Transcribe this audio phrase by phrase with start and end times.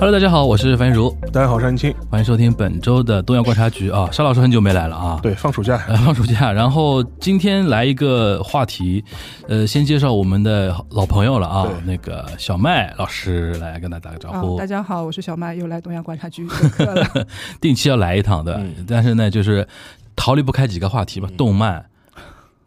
[0.00, 1.94] Hello，大家好，我是樊玉茹，大家好，我是安青。
[2.10, 3.90] 欢迎收听本周的东亚观察局。
[3.90, 4.08] 啊。
[4.10, 9.04] 沙老师很久没来了啊，对，放暑假，呃， 放暑假，然后今天来一个话题，
[9.46, 16.46] 呃，先介绍我们的老朋友了啊，那个小麦老师来跟大家打个招啊呼，，大家好，我是小麦，又来东亚观察局。
[16.48, 17.26] 做客了。
[17.60, 18.86] 定期要来一趟的，嗯。
[18.88, 19.68] 但是呢，就是
[20.16, 21.84] 逃离不开几个话题吧，动漫、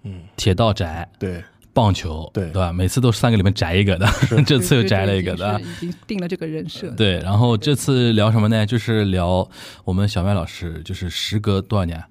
[0.04, 1.43] 嗯，铁道宅、对，
[1.73, 2.72] 棒球，对对吧？
[2.72, 4.08] 每次都是三个里面摘一个的，
[4.45, 6.90] 这次又摘了一个的已经已经定了这个人设。
[6.91, 8.66] 对，然后这次聊什么呢？
[8.66, 9.48] 就是聊
[9.84, 12.02] 我们小麦老师，就是时隔多少年？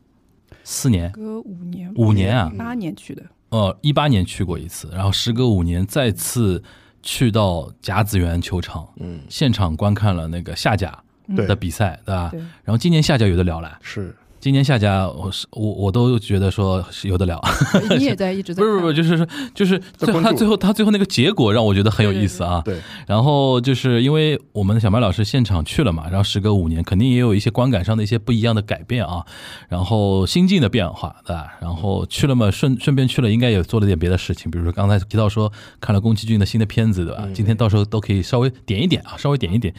[0.65, 1.11] 四年？
[1.13, 2.53] 隔五年，五年啊？
[2.59, 6.63] 八年去的，呃，一八年去过一次，然后时隔五年再次
[7.03, 10.97] 去到甲子园球场，嗯，现场观看了那个下甲
[11.37, 12.29] 对的比赛，对吧？
[12.31, 17.41] 对，然后今年下甲有的聊了，是，今年下甲我是我我都觉得说是有的聊，
[17.97, 22.61] 你也在 一直在看，不是不是，就是说就是最后他最后他最后那个结果让我觉得很有意思啊。
[22.65, 22.77] 对，
[23.07, 29.25] 然后就是因为我们的小麦老师现场去了嘛，然后时隔五年，肯定也有一些观感上的一些不一样的改变啊，
[29.69, 31.57] 然后心境的变化，对吧？
[31.61, 37.29] 然后去了嘛，顺顺便去了，应该也做了点别的事情，比如说刚才提到说看了宫崎骏的新的片子，对吧？
[37.33, 39.73] 今天到时候都可以稍微点一点啊，稍微点一点。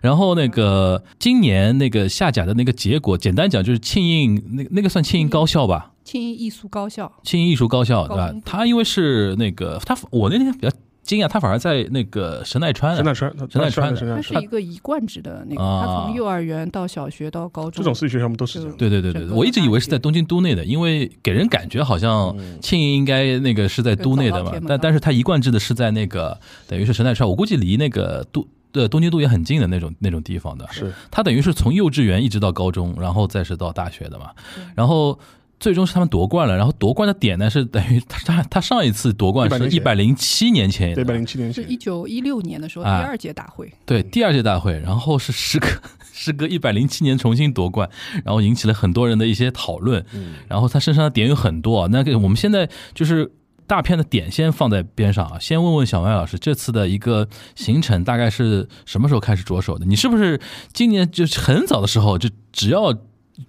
[0.00, 8.32] 然后那个今年那个下甲的那个结果，简单讲就是庆应那个那个算庆应高校吧，庆应艺术高校，庆应艺术高校，对吧？
[8.44, 10.70] 他因为是那个他，我那天比较
[11.02, 13.96] 惊讶，他反而在那个神奈川啊，神奈川，神奈川的。
[13.96, 15.84] 神奈川，它是一个一贯制的那个，啊。
[15.86, 18.76] 它从幼儿园到小学到高中，这种私立学校们都是这样。
[18.76, 24.52] 对对对对，我一直以为是在东京都内的，因为给人感觉好像庆应应该那个是在都内的嘛。
[24.66, 28.44] 但但是他一贯制的是在那个等于是神奈川，我估计离那个都
[28.76, 34.30] 对东京都也很近的那种那种地方的，是，他等于是从幼稚园一直到高中，然后再是到大学的嘛，
[34.76, 35.18] 然后。
[35.58, 41.64] 最终是他们夺冠了，然后夺冠的点呢是等于他他他上一次夺冠是一百零七年前对，一百零七年前。
[41.64, 45.66] 是一，九一六年的时候第啊二届大会，对，第二届大会，然后是时隔
[46.12, 47.88] 时隔一百零七年重新夺冠，
[48.22, 50.04] 然后引起了很多人的一些讨论。
[50.12, 53.32] 嗯，然后他身上的点有很多啊，那个我们现在就是
[53.66, 59.84] 大片的点先放在边上啊，先问问小麦老师，这次的一个行程大概是什么时候开始着手的？
[59.84, 60.40] 你是不是
[60.72, 62.94] 今年就是很早的时候就只要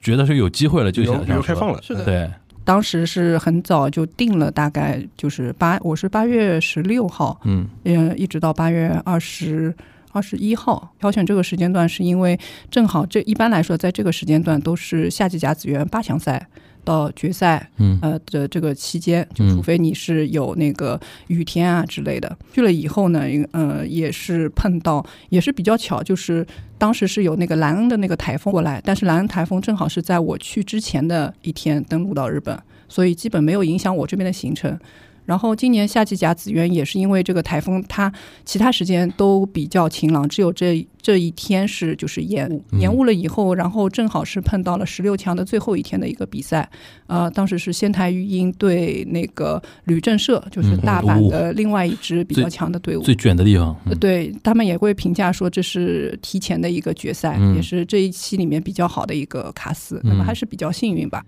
[0.02, 2.30] 觉得是有机会了就想旅游开放了，是的对，
[2.66, 9.74] 当时是很早就定了，大概就是八，我是八月十六号，嗯呃，一直到八月二十
[10.12, 12.38] 二十一号，挑选这个时间段是因为
[12.72, 16.48] 正好这一般来说，在这个时间段都是夏季甲子园八强赛
[16.88, 22.38] 到决赛，嗯呃的这个期间，就嗯除非你是有那个雨天啊之类的。
[22.54, 34.80] 去了以后呢，呃，也是碰到，也是比较巧，就是当时是有那个莱恩的那个台风过来，但是莱恩台风正好是在我去之前的一天登陆到日本，所以基本没有影响我这边的行程。
[35.28, 38.12] 然后今年夏季甲子园也是因为这个台风，它
[38.46, 42.80] 其他时间都比较晴朗，只有这这一天是就是延误，嗯。
[42.80, 46.68] 延误了以后，然后正好是碰到了十六强的最后一天的一个比赛，
[47.08, 53.02] 呃，当时是仙台育英对那个旅政社，就是嗯大阪的另外一支比较强的队伍。
[53.02, 57.56] 最卷的地方，对他们也会评价说这是提前的一个决赛，嗯。
[57.58, 61.22] 也是这一期里面比较好的一个卡司，那么还是比较幸运吧。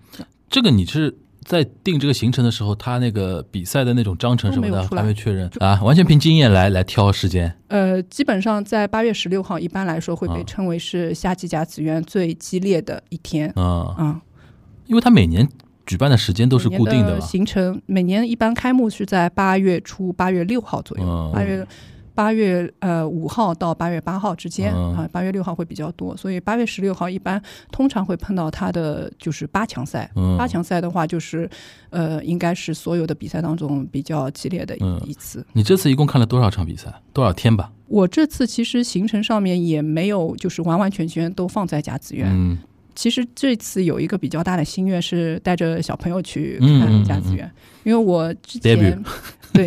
[0.50, 1.16] 这个你是
[1.50, 5.50] 在定这个行程的时候，他那个比赛的那种章程什么的还没确认。
[5.60, 7.52] 啊，完全凭经验来来挑时间。
[7.70, 10.44] 呃，基本上在八月十六号，一般来说会被啊。
[10.46, 13.52] 称为是夏季甲子园最激烈的一天。
[13.56, 14.22] 嗯，嗯，
[14.86, 15.50] 因为他每年
[15.88, 17.22] 举办的时间都是固定的的。
[17.22, 21.66] 行程每年一般开幕是在八月初，八月六号左右，嗯八、月
[22.20, 27.42] 八月呃五号到八月八号之间、嗯啊，八月六号会比较多，所以八月十六号一般
[27.72, 30.12] 通常会碰到他的就是八强赛。
[30.18, 31.50] 嗯八强赛的话，就是
[31.92, 35.46] 呃，应该是所有的比赛当中比较激烈的一,、嗯一次。
[35.54, 36.94] 你这次一共看了多少场比赛？
[37.14, 37.72] 多少天吧？
[37.88, 42.58] 我这次其实行程上面也没有就是完完全全都放在甲子园，嗯
[42.96, 47.50] 其实这次有一个比较大的心愿是带着小朋友去看甲子园，
[47.86, 49.02] 因为我之前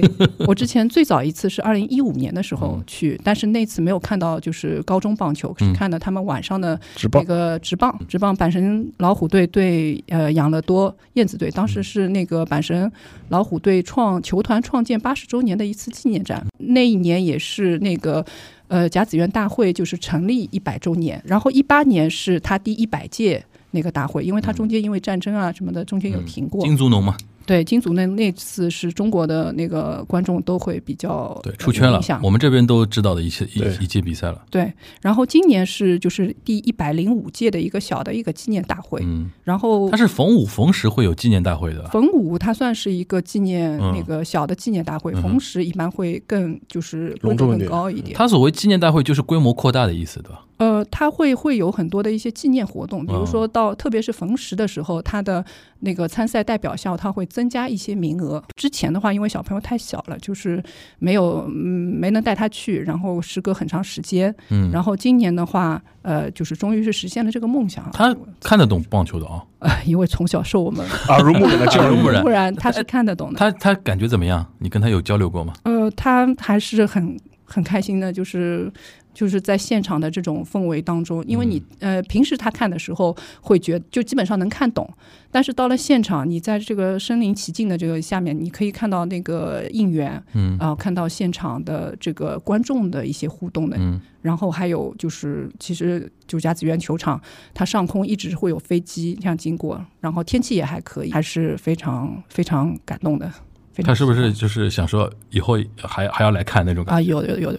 [0.00, 2.84] 对 我之前最早一次是二零一五年的时候嗯。
[2.86, 5.68] 去，但是那次没有看到就是高中棒球，嗯。
[5.68, 6.78] 是看到他们晚上的
[7.12, 12.90] 那个职棒，职棒阪神老虎队对呃养乐多燕子队，当时是那个阪神
[13.28, 18.24] 老虎队创球团创建八十周年的一次纪念战，那一年也是那个。
[18.68, 26.64] 呃，甲子园大会就是成立一百周年，然后一八年是他第一百届那个大会，因为他中间因为战争啊什么的，中间有停过。
[26.64, 27.14] 金足农嘛，
[27.46, 34.42] 对金祖那那次是中国的那个观众都会比较对出圈了我们这边都知道的一些一一届比赛了。
[34.50, 41.86] 对，然后今年是就是第一百零五届的一个小的一个纪念大会，嗯，然后它是逢五逢十会有纪念大会的。
[41.88, 48.16] 逢五它算是一个纪念嗯那个小的纪念大会，嗯逢十一般会更就是隆重一点高一点。
[48.16, 50.42] 它所谓纪念大会就是规模扩大的意思，对吧？
[50.58, 55.44] 呃，他会会有很多的一些纪念活动，比如嗯说到特别是逢十的时候，他的
[55.80, 58.42] 那个参赛代表校他会增加一些名额。
[58.54, 60.62] 之前的话，因为小朋友太小了，就是
[61.00, 64.32] 没有嗯没能带他去，然后时隔很长时间。
[64.50, 67.90] 嗯，然后今年的话，呃，就是终于是实现了这个梦想。
[67.92, 73.38] 他看得懂棒球的啊， 呃，因为从小受我们 耳濡目染的教育，耳濡目染不然他是看得懂的。
[73.38, 74.46] 他他感觉怎么样？
[74.58, 75.52] 你跟他有交流过吗？
[75.64, 77.16] 呃，他还是很
[77.52, 78.72] 很开心的，就是
[79.12, 81.96] 就是在现场的这种氛围当中，因为你、嗯。
[81.96, 84.88] 呃平时他看的时候会觉就基本上能看懂，
[85.30, 90.56] 但是到了现场，你在这个身临其境的这个下面，你可以看到那个应援，嗯。
[90.58, 94.00] 啊、看到现场的这个观众的一些互动的，嗯。
[94.22, 97.20] 然后还有就是，其实就甲子园球场，
[97.52, 103.30] 它上空一直会有飞机这样经过，然后天气也还可以，还是非常非常感动的。
[103.72, 107.58] 非常他是不是就是想说以后还还要来看那种感觉啊，有的，有的，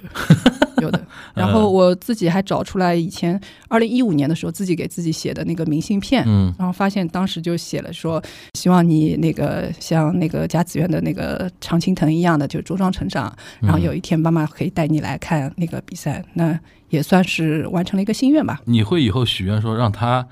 [0.81, 1.05] 有的。
[1.33, 8.21] 然后我自己还找出来以前二零一五年的时候自己给自己写的那个明信片，嗯然后发现当时就写了说，
[8.53, 13.35] 希望你那个像那个甲子园的那个常青藤一样的，就茁壮成长。
[13.59, 18.61] 然后有一天妈妈可以带你来看那个比赛，那也算是完成了一个心愿吧。
[18.65, 20.27] 你会以后许愿说让他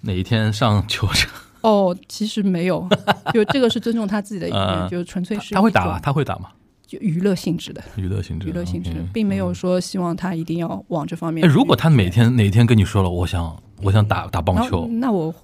[0.00, 1.30] 哪一天上球场？
[1.66, 2.88] 哦，其实没有，
[3.34, 5.98] 就这个是尊重他自己的意愿，嗯就纯粹是他会打吗？
[6.00, 6.50] 他会打吗？
[6.86, 15.34] 就娱乐性质的，娱乐性质，娱乐性质嗯，并没有说希望他一定要往这方面哎，如果他每天哪天跟你说了，我想我想打打棒球，那我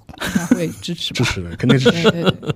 [0.50, 1.18] 会支持吧。
[1.18, 2.54] 支持的，肯定是对对对，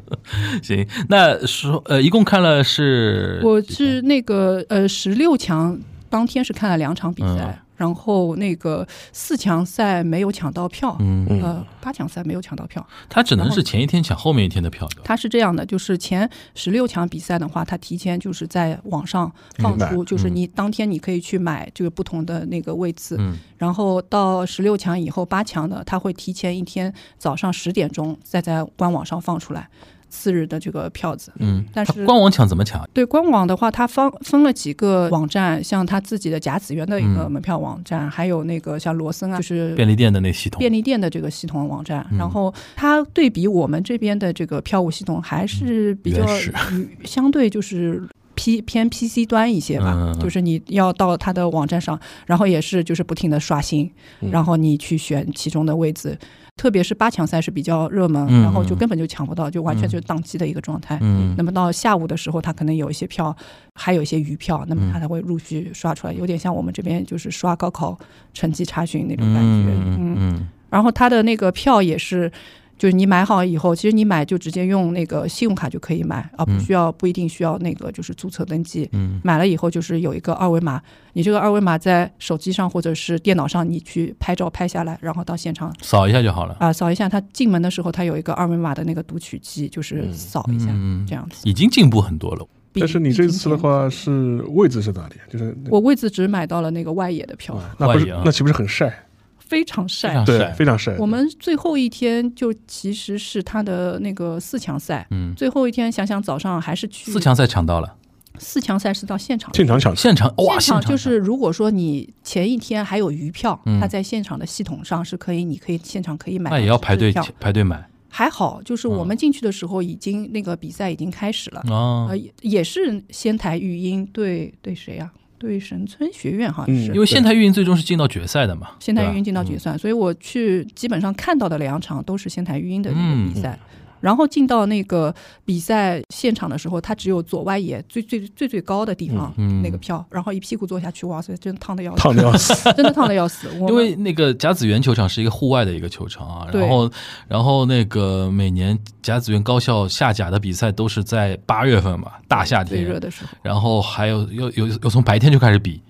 [0.62, 5.77] 行，那说呃，一共看了是我是那个呃十六强
[6.09, 11.43] 当天是看了两场比赛，嗯然后那个四强赛没有抢到票，嗯，嗯。
[11.43, 12.84] 呃八强赛没有抢到票。
[13.08, 15.02] 他只能是前一天抢后面一天的票的。
[15.05, 23.38] 它是这样的，就是前十六强比赛的话，他提前就是在网上放出，就是嗯你当天你可以去买这个不同的那个位次，嗯。
[23.56, 29.69] 然后到十六强以后八强的，他会提前一天早上十点钟再在官网上放出来
[30.08, 31.32] 次日的这个票子。
[31.38, 32.82] 嗯，但是官网抢怎么抢？
[32.93, 40.58] 对官网的话，它分分了几个网站，像它自己的甲子园的一个嗯门票网站，还有那个像罗森啊，就是便利店的那系统。
[40.58, 42.06] 便利店的这个系统网站。
[42.11, 46.25] 嗯然后它对比我们这边的这个票务系统，还是比较
[46.73, 48.02] 与相对就是。
[48.38, 56.14] P 偏 PC 端一些吧，就是你要到它的网站上，然后也是就是不停的刷新，嗯然后你去选其中的位置，
[56.56, 60.99] 特别是八强赛是比较热门，嗯然后就嗯根本就抢不到，就完全嗯就是宕机的一个状态。
[61.03, 63.35] 嗯那么到下午的时候，它可能有一些票，
[63.75, 67.97] 还有一些余票，那么它才会陆续刷出来，有点像我们这边就是刷高考
[68.32, 69.70] 成绩查询那种感觉。
[69.70, 72.32] 嗯嗯然后它的那个票也是，
[72.78, 78.88] 就是你买好以后，其实你买就直接用那个信用卡就可以买，啊，不嗯需要不一定需要那个就是注册登记。
[78.93, 80.82] 嗯买了以后就是有一个二维码，
[81.14, 86.56] 你这个二维码在手机上或者是电脑上，你去拍照拍下来，然后到现场扫一下就好了。
[86.61, 87.08] 啊扫一下。
[87.08, 91.49] 他进门的时候，他有一个二维码的那个读取机，就是嗯扫一下、嗯这样子。
[91.49, 92.47] 已经进步很多了。
[92.78, 95.14] 但是你这次的，话是位置是哪里？
[95.30, 99.06] 就是我位置只买到了那个外野的票，哇那不是那岂不是很晒？
[99.49, 100.25] 非常晒。
[100.25, 100.97] 对非常晒，非常晒。
[100.99, 107.97] 我们最后一天就其实是他的那个四强赛，嗯，最后一天想想早上还是去四强赛抢到了，
[108.38, 109.55] 四强赛是到现场。
[109.55, 109.95] 现场抢。
[109.97, 113.81] 现场哇，现场场就是，如果说你前一天还有余票，嗯。
[113.81, 117.12] 它在现场的系统上是可以，你可以现场可以买那也要排队。
[117.41, 117.88] 排队买。
[118.09, 119.07] 还好，就是我嗯。
[119.09, 122.07] 们进去的时候已经那个比赛已经开始了，哦。
[122.09, 125.12] 呃，，也也是仙台育英对对谁啊？
[125.47, 133.59] 对神村学院好像是，嗯因为县台运营最终是进到决赛的嘛，仙台育英进到决赛，所以我去基本上看到的两场都是仙台育英的那嗯个比赛。
[134.00, 142.55] 然后进到那个比赛现场的时候，他只有左外野最最最最高的地方、嗯嗯那个票，然后一屁股坐下去，哇塞，真的烫的要死，烫的要死。
[142.75, 143.49] 真的烫的要死。
[143.69, 146.91] 因为那个甲子园球场是一个户外的一个球场啊，然后
[147.29, 155.81] 然后那个每年甲子园高校下甲的比赛都是在八月份嘛，大夏天最热，的时候，然后还有有有有从白天就开始比，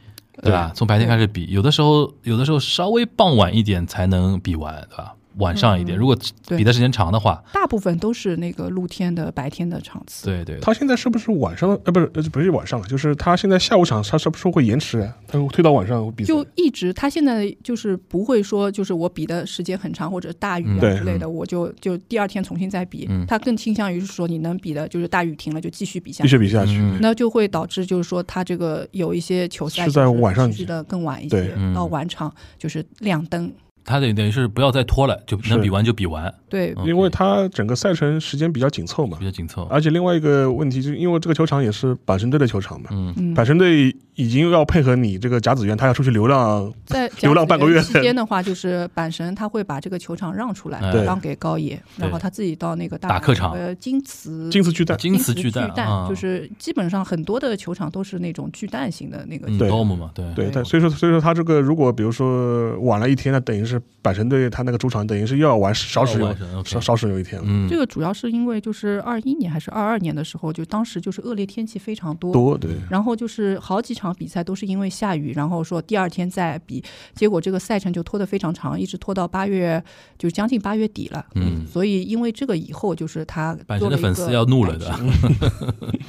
[0.43, 0.71] 对吧？
[0.75, 5.15] 从白天开始比，有的时候有的时候稍微傍晚一点才能比完，对吧？
[5.39, 5.97] 晚上一点。
[5.97, 6.17] 嗯如果
[6.49, 10.27] 比的时间长的话，大部分都是那个露天的白天的场次。
[10.27, 11.71] 对对，他现在是不是晚上？
[11.85, 15.17] 呃，不是，呃不是晚上了，就是他现在下午场，他是不是会延迟啊？
[15.27, 16.29] 他会推到晚上比赛？
[16.29, 23.07] 就一直，他现在就是不会说，就是我比的时间很长或者大雨啊之类的，我就就第二天重新再比。
[23.09, 26.73] 嗯他更倾向于是说，你能比的，就是大雨停了就继续比下去，继续比下去。
[26.77, 33.51] 嗯那就会导致就是说，他这个有一些球赛是在晚上的更晚一对些，嗯到晚场就是亮灯。
[33.87, 36.87] 他得等于是不要再拖了，就能比完就比完，对，嗯。
[36.87, 39.17] 因为他整个赛程时间比较紧凑嘛。
[39.19, 39.63] 比，较紧凑。
[39.71, 47.81] 而且另外一个问题就是因为这个球场也是板神队的球场嘛，嗯，嗯，阪神队已经要配合你这个甲子园，他要出去流浪，在 流浪半个月。
[47.81, 53.53] 期间的话，就是板神他会把这个球场让出来，对让给高野，然后他自己到那个大打客场。
[53.53, 54.99] 呃金瓷金瓷巨蛋。
[54.99, 59.47] 金瓷巨巨蛋，就是基本上很多的球场都是那种巨蛋型的那个。
[59.49, 59.59] 嗯。
[59.59, 59.71] 对。
[59.71, 60.25] Dome 嘛，对。
[60.35, 67.45] 对，对所以说，所以说他这个如果比如说晚了一天，那等于是阪神队他那个主场等于是又要玩少使用少少使用一天了。
[67.49, 76.83] 嗯，这个主要是因为就是二一年还是二二年的时候，就当时就是恶劣天气非常多，多对，然后就是好几场比赛都是因为下雨，然后说第二天再比，
[77.15, 79.83] 结果这个赛程就拖得非常长，一直拖到八月，
[80.19, 81.27] 就将近八月底了。
[81.35, 84.97] 嗯所以因为这个以后就是他阪神的粉丝要怒了改的。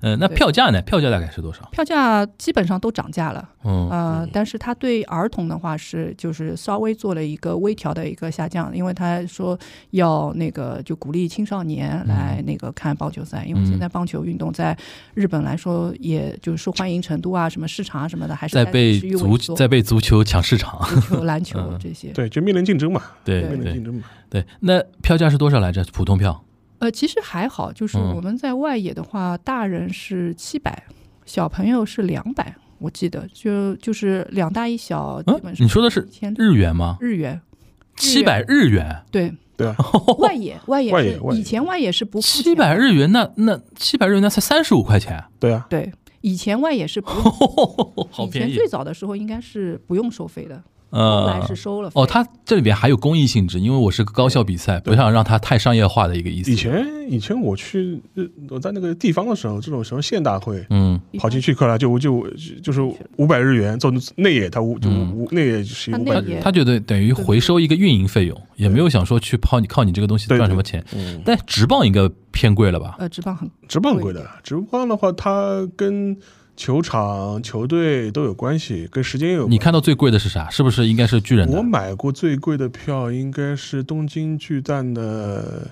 [0.00, 0.80] 呃，那票价呢？
[0.82, 1.68] 票价大概是多少？
[1.70, 9.58] 票价基本上都涨价了，嗯呃，但是他对儿童的话是就是稍微做了一个微调的一个下降，因为他说
[9.90, 14.76] 要那个就鼓励青少年来那个看棒球赛，因为现在棒球运动在
[15.14, 22.08] 日本来说，也就是受欢迎程度啊，什么市场啊什么的，还是在被足在被足球抢市场，足球、篮球嗯这些。
[22.12, 24.02] 对，就面临竞争嘛，对面临对竞争嘛。
[24.28, 24.44] 对。
[24.60, 25.84] 那票价是多少来着？
[25.92, 26.44] 普通票？
[26.78, 30.84] 呃，其实还好，就是嗯我们在外野的话，大人是七百，
[31.26, 36.96] 小朋友是两百，我记得就就是两大一小，基嗯本，上你说的是千日元吗？
[37.00, 37.40] 日元。
[37.96, 39.76] 七百日元，对，对啊，
[40.18, 47.22] 外野外野是外野外野以前外野是不付七百日元，那那七百日元那才三十五块钱，对啊，对，以前外野是不用，
[48.10, 48.66] 好便宜以前最。
[48.66, 51.90] 早的时候应该是不用收费的，后来呃是，收了。
[51.94, 56.50] 哦，它这里边还有公益性质，因为我是个高校比赛，不想让它太商业化的一个意思。
[56.50, 58.00] 以前以前我去
[58.48, 60.64] 我在那个地方的时候，这种什么县大会。
[60.70, 62.26] 嗯，跑进去，克拉就就
[62.62, 62.80] 就是
[63.16, 70.84] 五百日元做内野，他五就嗯五内野是五百日元，他觉得等于回收一个运营费用，也没有想说去靠你靠你这个东西赚什么钱。
[70.94, 72.96] 嗯，但直棒应该偏贵了吧？
[72.98, 76.16] 呃，直棒很直棒贵的，直棒的话，它跟
[76.60, 79.52] 球场、球队都有关系，跟时间有关系。
[79.52, 80.50] 你看到最贵的是啥？
[80.50, 81.62] 是不是应该是巨人我？
[81.62, 85.70] 买过最贵的票应该是东京巨蛋的，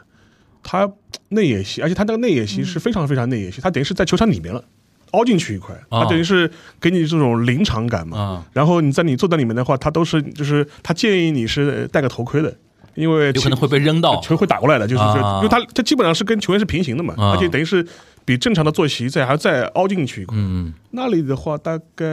[0.63, 0.91] 它
[1.29, 4.65] 内野席，而且它那个内野席是非常非常内野席，它等于是在球场里面了，
[5.11, 8.19] 凹进去一块，啊它等于是给你这种临场感嘛。
[8.19, 12.57] 啊，然后你在你坐在里面的话，它都是就是他建议你是戴个头盔的，
[12.95, 14.19] 因为有可能会被扔到。
[14.23, 17.87] 球会打过来的，就是说，啊因为它它基本上是跟球员是平行的嘛，啊而且等于是
[18.29, 20.37] 比正常的坐席再还要再凹进去一块。
[20.39, 22.05] 嗯，那里的话大概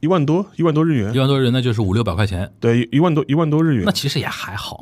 [0.00, 1.14] 一万多，一万多日元。
[1.14, 3.84] 一，万多日元那就是五六百块钱，对，一万多一万多日元。
[3.86, 3.92] 那。
[3.92, 4.80] 其实也还好。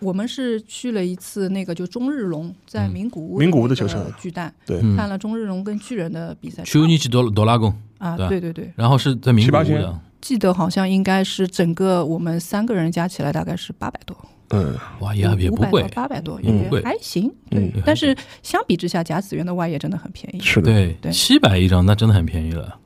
[0.00, 4.04] 我们是去了一次那个就中日龙在嗯名古屋名古屋的球场。
[4.18, 4.96] 巨蛋，对，嗯。
[4.96, 6.64] 看了中日龙跟巨人的比赛。
[6.64, 8.64] 去尼奇多多拉贡，啊，对对对。
[8.64, 9.80] 对，然后是在名古屋七八千。
[9.80, 14.16] 的，记得好像应该是整个我们三个人加起来大概是八百多，
[14.50, 15.82] 嗯，哇，也也不贵。
[15.94, 17.26] 八百多也不贵还行。
[17.50, 20.40] 嗯对，但是相比之下，甲子园的外业真的很便宜。
[20.40, 22.78] 是的，对，对七百一张那真的很便宜了。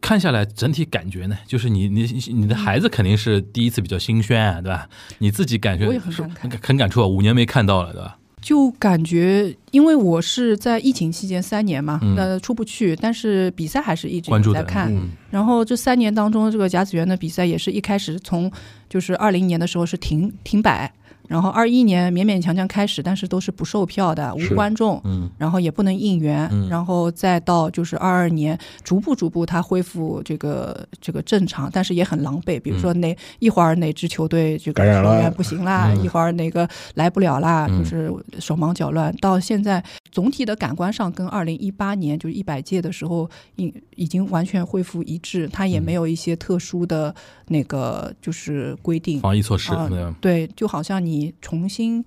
[0.00, 4.88] 看下来整体感觉呢，就是你你你的孩子肯定是第一次比较新鲜啊，对吧？
[5.18, 8.18] 你自己感觉我也很感慨很很感触啊，五年没看到了，对吧？
[8.46, 14.94] 就感觉，因为我是在疫情期间三年嘛，嗯呃，出不去，但是比赛还是一直在看。
[14.94, 18.48] 嗯然后这三年当中，这个甲子园的比赛也是一开始从
[18.88, 20.90] 就是二零年的时候是停停摆，
[21.28, 25.00] 然后二一年勉勉强强开始，但是都是不售票的，无观众。
[25.04, 32.60] 嗯然后也不能应援，嗯然后再到就是二二年，逐步逐步它恢复这个这个正常，但是也很狼狈。
[32.60, 39.14] 比如说哪、一会儿哪支球队这个感染了球员不行啦，嗯一会儿哪个来不了啦，嗯就是手忙脚乱。
[39.16, 47.14] 到现在总体的感官上跟二零一八年就是一百届的时候，已已经完全恢复一致，它也没有一些特殊的
[47.48, 49.20] 那个就是规定。
[49.20, 49.72] 防疫措施，
[50.20, 52.04] 对，就好像你重新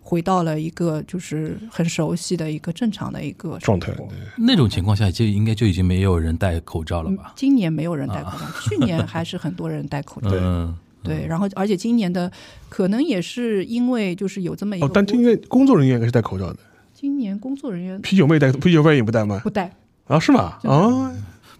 [0.00, 3.92] 回到了一个就是很熟悉的一个正常的一个状态
[4.36, 7.32] 那种情况下就应该就已经没有人戴口罩了嗯吧？
[7.36, 10.30] 今年没有人戴口罩， 去年还是很多人戴口罩。
[10.32, 12.30] 嗯，对，然后而且今年的
[12.68, 16.58] 可能也是因为就是有这么一个哦，但今天工作人员应该是戴口罩的，
[16.92, 19.40] 今年工作人员啤酒妹戴，啤酒妹也不戴吗？
[19.44, 19.72] 不戴，
[20.08, 20.58] 啊，是吗？
[20.64, 21.12] 啊，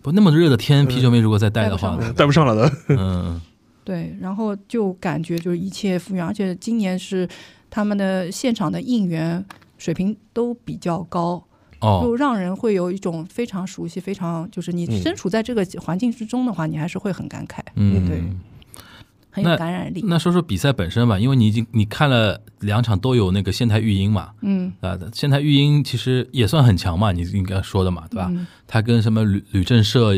[0.02, 2.72] 不那么热的天，啤酒妹如果再戴的话戴不，戴不上了的。
[2.88, 3.40] 嗯，
[3.84, 7.28] 对，然后就感觉就是一切复原，而且今年是
[7.68, 9.44] 他们的现场的应援
[9.78, 11.42] 水平都比较高，
[11.80, 15.02] 就哦，让人会有一种非常熟悉、非常就是你嗯。
[15.02, 18.22] 身处在这个环境之中的话，你还是会很感慨，嗯，对，
[19.32, 20.04] 很有那感染力。
[20.06, 28.28] 那说说比赛本身吧，因为你已经你看了两场都有那个现台育英嘛，嗯，啊，现台育英其实也算很强嘛，你应该说的嘛，对吧？
[28.30, 30.14] 嗯他跟什么吕吕正社，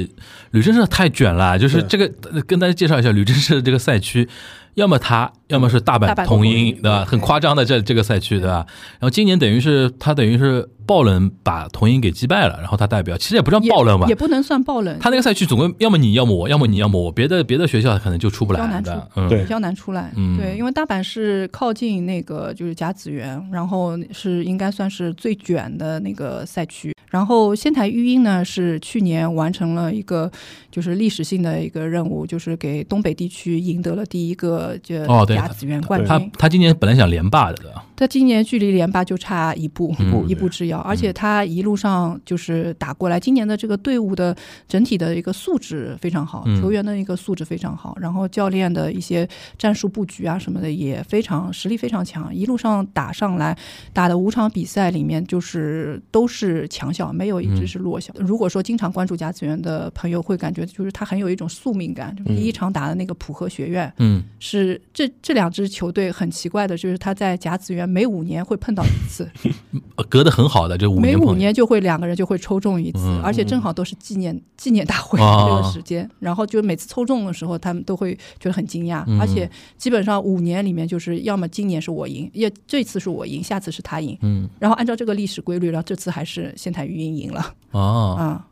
[0.53, 4.29] 吕正社太卷了，就是这个呃跟大家介绍一下吕正社这个赛区，
[4.75, 7.05] 要么他，要么是大阪桐鹰，对吧？
[7.05, 8.67] 很夸张的这这个赛区，对吧？
[8.99, 20.13] 然后今年等于是他等于是爆冷把桐鹰给击败了，然后他代表其实也不算爆冷吧也，不能算爆冷，他那个赛区总归要么你要么我，要么你要么我，别的别的学校可能就出不来比较难的出，嗯，对比较难出来。
[20.17, 26.93] 嗯对，因为大阪是靠近那个就是甲子园，然后是应该算是最卷的那个赛区。
[27.11, 30.29] 然后仙台育英呢是去年完成了一个
[30.69, 36.31] 就是历史性的一个任务，就是给东北地区赢得了第一个就哦对甲子园冠他军。
[36.39, 37.85] 他今年本来想连霸的，对吧？
[37.97, 44.37] 他今年距离联霸就差一步，一步一步之遥，而且他一路上就是打过来，今年的这个队伍的
[44.67, 46.61] 整体的一个素质非常好，嗯。
[46.61, 53.57] 球员的一个素质非常好，然后教练的一些战术布局啊什么的也非常实力非常强，一路上打上来，
[53.93, 58.15] 打的五场比赛里面就是都是强校，没有一支是弱校。
[58.19, 63.93] 如果说经常关注甲子园的朋友会感觉，就是他很有一种宿命感，就是第一场打的那个浦和学院。
[63.99, 69.31] 嗯，是这这两支球队很奇怪的，就是他在甲子园每五年会碰到一次，
[69.97, 88.47] 呃隔得很好的，这五年每五年就会两个人就会抽中一次，嗯而且正好都是纪念纪念大会啊这个时间，然后就每次抽中的时候，他们都会觉得很惊讶，嗯而且基本上五年里面就是要么今年是我赢，也这次是我赢，下次是他赢，嗯然后按照这个历史规律，然后这次还是仙台育英赢了哦，啊、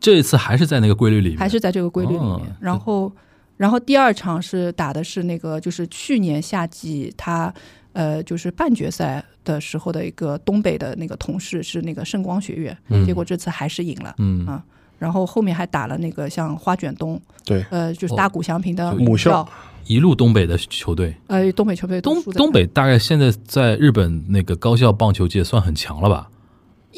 [0.00, 2.28] 这一次还是在那个规律里面，还是在这个规律里面。
[2.28, 3.12] 哦然后，
[3.56, 7.52] 然后第二场是打的是那个，就是去年夏季他
[7.94, 14.14] 呃，就是半决赛的时候的一个东北的那个同事是那个圣光学院，嗯结果这次还是赢了。
[14.18, 14.62] 嗯啊
[14.96, 19.48] 然后后面还打了那个像花卷东，对，呃，就是大谷翔平的母校校，
[19.86, 26.30] 一路东北的球队，呃，东北球队东东北大概现在在日本那个高校棒球界算很强了吧？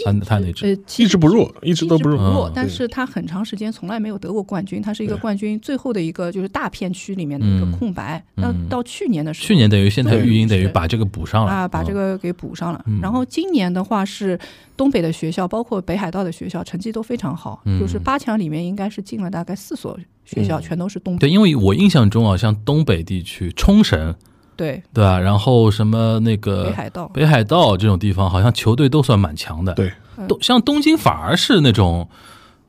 [0.04, 2.48] 他他那支呃，一直不弱，一直都不弱。
[2.48, 8.23] 嗯但是他很长时间从来没有得过冠军，他是一个冠军最后的一个就是大片区里面的一个嗯空白。
[8.34, 12.84] 那、嗯到去年的时候，去年等于现在对育英等于把这个补上了啊，把这嗯个给补上了。
[12.86, 14.38] 嗯然后今年的话是
[14.76, 21.32] 东北的学校，包括北海道的学校，成绩都非常好，嗯就是八强里面应该是进了大概四所学校，嗯全都是东对，北。
[21.32, 24.14] 因为我印象中啊，像东北地区冲绳
[24.56, 25.19] 对，对吧？
[25.19, 27.08] 然后什么那个北海道。
[27.14, 29.75] 北海道这种地方，好像球队都算蛮强的。
[29.75, 29.92] 对，
[30.26, 32.08] 东像东京反而是那种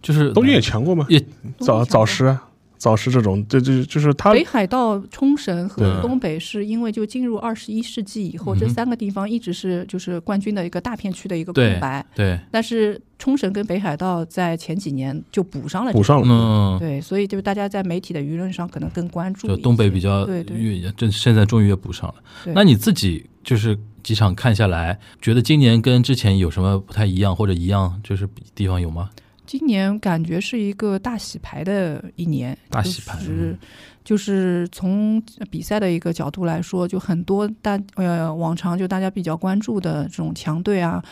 [0.02, 1.06] 就是东京也强过吗？
[1.10, 1.24] 也
[1.60, 2.38] 早早时
[2.78, 12.06] 早市这种，这这就是他北海道、冲绳和东北是因为就进入二十一世纪以后，这三个地方一直是就是冠军的一个大片区的一个空白。
[12.16, 16.28] 对，但是冲绳跟北海道在前几年就补上了，补上了。
[16.28, 19.48] 嗯，对，所以就是大家在媒体的舆论上可能更关注。
[19.48, 22.16] 就东北比较对对越这现在终于也补上了。
[22.44, 29.10] 对那你自己就是几场看下来，觉得今年跟之前有什么不太一样或者一样，就是地方有吗？
[29.48, 33.60] 今年感觉是一个大洗牌的一年，大洗牌就是嗯
[34.04, 41.04] 就是从比赛的一个角度来说，就很多大呃往常就大家比较关注的这种强队啊，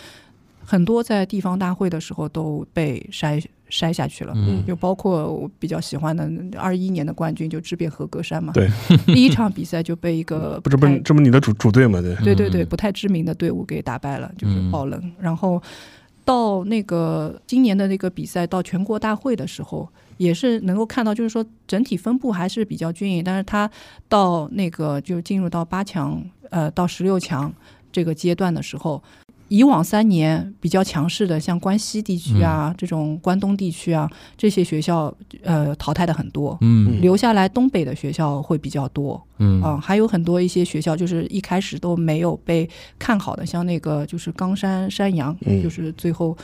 [0.63, 4.33] 很多在地方大会的时候都被筛筛下去了。
[4.35, 8.53] 嗯就包括我比较喜欢的二一年的冠军，就智变和格山嘛。
[8.53, 8.69] 对，
[9.07, 12.01] 第一场比赛就被一个不是不这不你的主主队嘛？
[12.01, 15.11] 对，对对对，嗯不太知名的队伍给打败了，就是嗯爆冷。
[15.19, 15.61] 然后
[16.25, 23.69] 到那个今年的那个比赛到全国大会的时候，也是能够看到，就是说整体分布还是比较均匀，但是他
[24.09, 27.53] 到那个就进入到八强，呃，到十六强
[27.91, 29.01] 这个阶段的时候。
[29.47, 39.21] 以往三年比较强势的，像关西地区啊，嗯这种关东地区啊，这些学校呃淘汰的很多，嗯留下来东北的学校会比较多。
[39.37, 46.35] 嗯啊，还有很多一些学校就是一开始都没有被看好的，像那个就是冈山山阳，嗯就是最后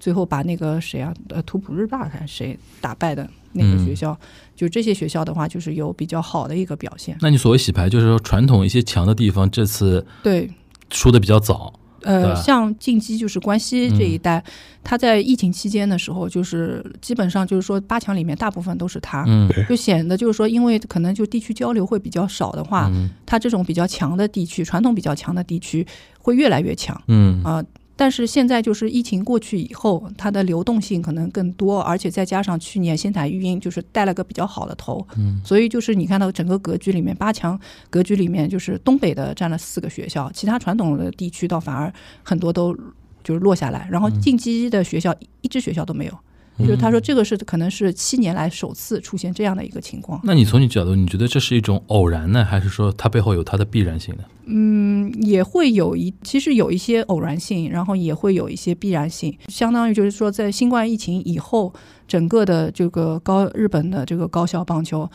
[0.00, 4.18] 最后把那个谁啊，呃，图普日大还是谁打败的那个嗯学校，
[4.56, 7.16] 就这些学校的话，就是有比较好的一个表现。
[7.20, 10.50] 那你所谓洗牌，就是说传统一些强的地方，这次对，
[10.90, 11.72] 输的比较早。
[12.00, 14.44] 对呃，像近期就是关西这一嗯代，
[14.82, 19.24] 他在疫情期间的时候，就是基本上就是说八强里面大部分都是他。
[19.26, 25.86] 嗯就显得就是说，因为可能就地区交流会比较少的话，嗯它这种比较强的地区，传统比较强的地区
[26.18, 27.00] 会越来越强。
[27.08, 27.62] 嗯啊、
[28.00, 37.60] 但是现在就是疫情过去以后，它的流动性可能更多，而且再加上去年仙台育英就是带了个比较好的头，嗯，所以就是你看到整个格局里面，八强
[37.90, 42.74] 格局里面就是东北的占了四个学校，其他传统的地区倒反而很多都
[43.22, 46.18] 就是落下来，然后进击的学校一一支学校都没有。
[46.60, 50.20] 就是他说这个是可能是七年来首次出现这样的一个情况。
[50.24, 54.24] 那你从你角度，你觉得这是一种偶然呢，还是说它背后有它的必然性呢？
[54.46, 59.36] 嗯，也会有一，其实有一些偶然性，然后也会有一些必然性。
[59.48, 61.72] 相当于就是说，在新冠疫情以后，
[62.08, 65.08] 整个的这个高日本的这个高校棒球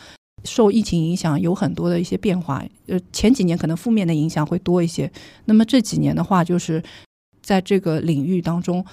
[0.44, 2.64] 受疫情影响，有很多的一些变化。
[2.86, 5.10] 呃，前几年可能负面的影响会多一些，
[5.44, 6.82] 那么这几年的话，就是
[7.42, 8.84] 在这个领域当中。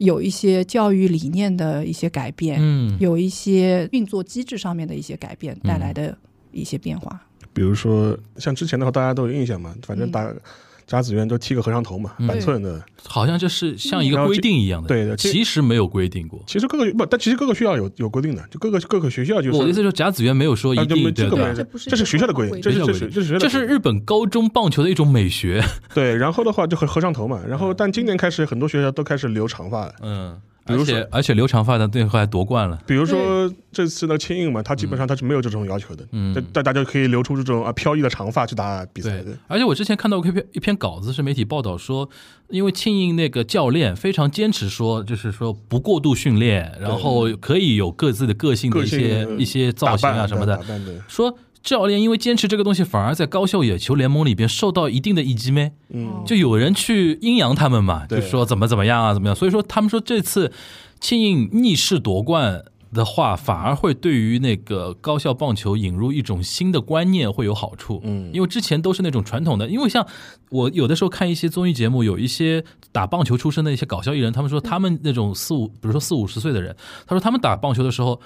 [0.00, 6.16] 有一些教育理念的一些改变，嗯，有一些运作机制上面的一些改变带来的
[6.52, 7.20] 一些变化。
[7.52, 10.34] 比如说像之前的话，大家都有印象嘛，反正打
[10.90, 12.82] 甲子园都剃个和尚头嘛，嗯板寸的。
[13.06, 16.42] 好像就是像一个规定一样的，对的其实没有规定过。
[16.48, 19.56] 其实各个不，但其实各个学校有有规定的，就各个各个学校就是。
[19.56, 25.62] 我的意思是，甲子园没有说一定，这个不是这是学校的规定，这是这是这是日本高中棒球的一种美学。
[25.94, 26.16] 对。
[26.16, 32.80] 然后的话就和和尚头嘛，然后但今年开始很多学校都开始留长发了，嗯，比如说而且而且留长发的最后还夺冠了。
[32.86, 42.08] 比如说这次的青印嘛，他基本上他是没有这种要求的，嗯大大家可以留出这种啊飘逸的长发去打比赛的。，而且我之前看到过一篇一篇稿子，是媒体报道说，
[42.48, 50.60] 因为庆应那个教练非常坚持说，就是说不过度训练，然后可以有各自的个性的一些呃一些造型啊什么的，
[51.08, 55.72] 说教练因为坚持这个东西，反而在高校野球联盟里边受到一定的一击咩？
[55.90, 59.36] 嗯，就有人去阴阳他们嘛，就对说怎么怎么样啊，怎么样？
[59.36, 60.50] 所以说他们说这次
[61.00, 68.00] 庆应逆势夺冠的话，反而会对于那个高校棒球引入一种新的观念会有好处。
[68.04, 70.06] 嗯因为之前都是那种传统的，因为像
[70.48, 76.74] 我有的时候看一些综艺节目，有一些打棒球出身的一些搞笑艺人，他们说他们那种四五，比如说四五十岁的人，
[77.06, 78.18] 他说他们打棒球的时候。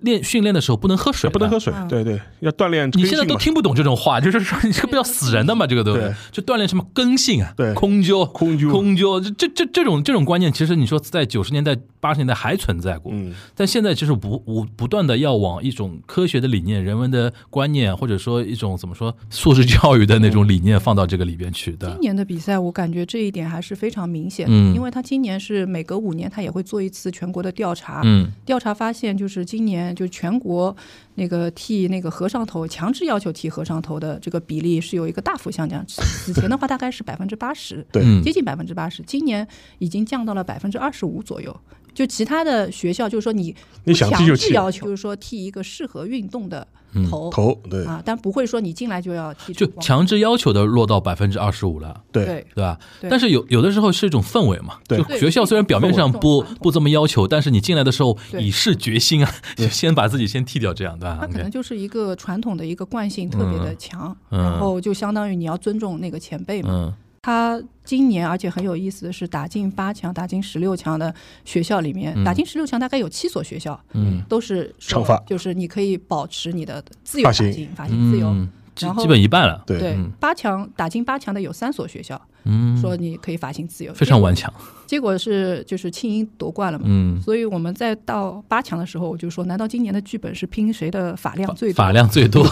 [0.00, 1.58] 练训练的时候不能喝水，不能喝。
[1.58, 3.04] 水嗯，对对，要锻炼你。
[3.06, 6.14] 现在都听不懂这种话，就是说你这个不要死人的嘛，这个对不对对？
[6.30, 7.72] 就锻炼什么根性啊，对。
[7.74, 21.90] 空灸、空灸空灸，这这这这种这种观念，其实你说在九十年代、八十年代还存在过，嗯，但现在就是不不不断的要往一种科学的理念、人文的观念，或者说一种怎么说素质教育的那种理念放到这个里边去的。
[21.92, 22.00] 今。
[22.00, 24.46] 年的比赛，我感觉这一点还是非常明显。
[24.46, 24.74] 的，嗯。
[24.74, 28.30] 因为他今年是每隔五年他也会做一次全国的调查，嗯。
[28.44, 30.74] 调查发现就是今年就全国
[31.16, 39.46] 那个剃那个和尚头强制要求剃和尚头的这个比例是有一个大幅下降，此前的话大概是百分之八十，对嗯接近百分之八十，今年
[39.78, 41.54] 已经降到了百分之二十五左右。
[41.92, 47.84] 就其他的学校，就是说你你想不剃就剃强制要求，就是说剃一个适合运动的嗯头、头对。
[47.84, 52.02] 啊，但不会说你进来就要剃就强制要求的落到百分之二十五了。
[52.12, 52.24] 对。
[52.24, 52.46] 对。
[52.54, 52.78] 对吧？
[53.00, 53.10] 对。
[53.10, 54.98] 但是有有的时候是一种氛围嘛，对。
[54.98, 64.42] 就学校虽然表面上不不这么要求，但是你进来的时候以示决心啊，就 先把自己先剃掉，这样对吧它可能就是一个传统的一个惯性特别的强，嗯。
[64.42, 66.68] 然后就相当于你要尊重那个前辈嘛。
[66.70, 66.94] 嗯
[67.24, 71.14] 他今年而且很有意思的是，打进八强、打进十六强的
[71.46, 72.22] 学校里面，嗯。
[72.22, 74.22] 打进十六强大概有七所学校，嗯。
[74.28, 75.18] 都是惩罚。
[75.26, 78.28] 就是你可以保持你的自由发型打进发型自由。
[78.28, 79.62] 嗯，基然后基本一半了。
[79.66, 84.52] 对八强打进八强的有三所学校，嗯，说你可以发行自由，非常顽强。
[84.86, 86.84] 结果是就是庆英夺冠了嘛。
[86.86, 91.76] 嗯，所以我们在到八强的时候，我就说，难道今年的剧本是拼谁的发量最多？
[91.76, 92.46] 发量最多。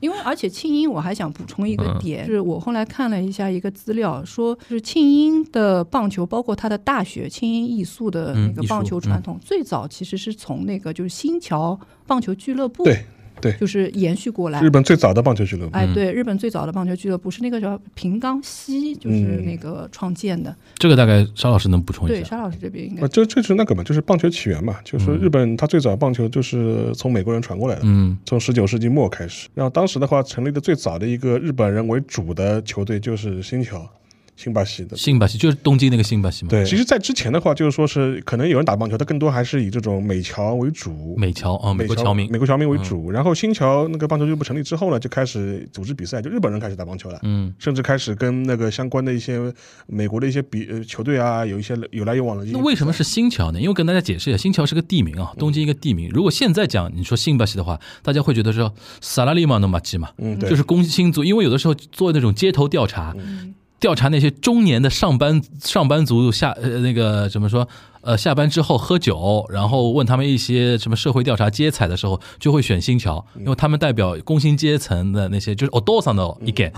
[0.00, 13.04] 因为而且庆英，我还想补充一个嗯点，是我后来看了一下一个资料，说是庆英的棒球，包括他的大学庆英艺术的那个棒球传统，最早其实是从那个就是新桥棒球俱乐部，对
[13.40, 13.52] 对。
[13.54, 14.62] 就是延续过来。
[14.62, 14.70] 日。
[14.70, 15.94] 本最早的棒球俱乐部，哎，嗯。
[15.94, 20.54] 对，日本最早的棒球俱乐部是那个叫平冈西，就是那个创建的。
[20.74, 22.14] 这个大概沙老师能补充一下。
[22.14, 23.02] 对，沙老师这边应该。
[23.02, 28.18] 啊，这这是那个嘛，就是棒球起源嘛，就是说日本它最早棒球就是从美国人传过来的，嗯。
[28.26, 29.48] 从十九世纪末开始。
[29.54, 33.88] 然后当时的话，成立的最早的一个日本人为主的球队就是新桥，
[34.36, 34.96] 新巴西的。
[34.96, 36.50] 新巴西就是东京那个新巴西嘛。
[36.50, 42.30] 对，其实，在之前的话，就是说是可能有人打棒球，但更多还是以这种美侨为主，美侨啊，美美国侨民。
[42.30, 43.10] 美国侨民为主。
[43.10, 47.18] 然后新桥那个棒球俱乐部成立之后呢，就开始组织比赛，就日本人开始打棒球了。
[47.22, 49.40] 嗯甚至开始跟那个相关的一些
[49.86, 52.44] 美国的一些比呃球队啊，有一些有来有往的。
[52.46, 53.60] 那为什么是新桥呢？
[53.60, 56.10] 因为跟大家解释一下，新桥是个地名啊，东京一个地名。
[56.12, 61.24] 如果现在讲你说新巴西的话，大家会觉得说萨拉利马诺马基嘛，嗯，对，就是工薪族。
[61.24, 67.68] 因为有的时候做那种街头调查，嗯调查那些中年的上班上班族下呃那个怎么说
[68.06, 76.72] 呃下班之后喝酒，然后问他们一些什么社会调查接彩的时候，就会选新桥，因为他们代表工薪阶层的那些就是哦多上的一点，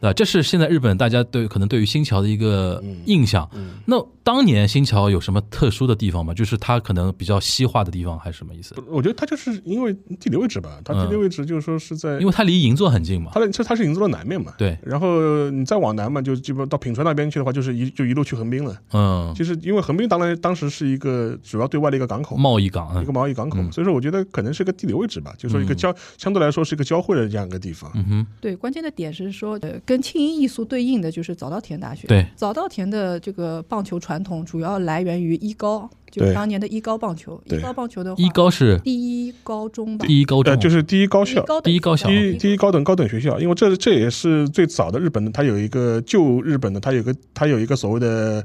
[0.00, 0.12] 对吧？
[0.12, 3.48] 这是现在日本大家对可能对于新桥的一个印象。
[3.86, 6.32] 那当年新桥有什么特殊的地方吗？
[6.34, 8.74] 就是它可能比较西化的地方，还是什么意思？
[8.88, 13.30] 我觉得它就是因为地理位置吧，它地理位置就是说是在，因为它离银座很近嘛。
[13.34, 14.76] 它的这它是银座的南面嘛，对。
[14.82, 18.76] 然后你再往南嘛，就基本到品川那边去的话，就是一就一路去横滨了。
[18.92, 27.90] 嗯，就是因为横滨当然当时是一个主要对外的一个港口，贸易港，一个贸易港口，所以说我觉得可能是一个地理位置吧，就是说一个交相对来说是一个交汇的这样一个地方。
[27.94, 32.08] 嗯哼，对，关键的点是说，呃，跟庆应艺术对应的就是早稻田大学。
[32.08, 37.40] 对，早稻田的这个棒球传统主要来源于一高，就当年的一高棒球。
[37.46, 38.78] 一高棒球的话一高是？
[38.80, 40.06] 第一高中吧？
[40.06, 40.58] 第一高中。
[40.58, 43.38] 就是第一高校，第一高校，第一第一高等高等学校。
[43.38, 48.44] 因为这这也是最早的日本的，它有一个旧日本的，它有个它有一个所谓的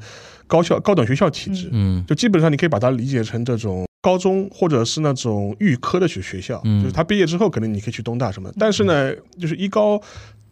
[0.49, 1.69] 高校高等学校体制。
[1.71, 8.51] 嗯，就基本上你可以把它理解成这种高中或者是那种预科的学学校，嗯就是他毕业之后可能你可以去东大什么。
[8.59, 10.01] 但是呢，就是一高。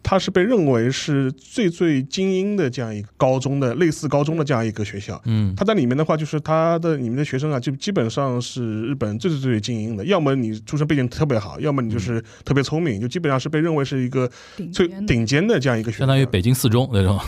[0.00, 5.20] 它是被认为是最最精英的这样一个高中的类似高中的这样一个学校。
[5.26, 10.04] 嗯，它在里面的话，就是它的里面的学生啊，就基本上是日本最最最精英的。
[10.06, 14.30] 要么你出身背景特别好，要么你就是特别聪明，就基本上是被认为是一个
[14.72, 17.18] 最顶尖的这样一个学校，相当于北京四中那种。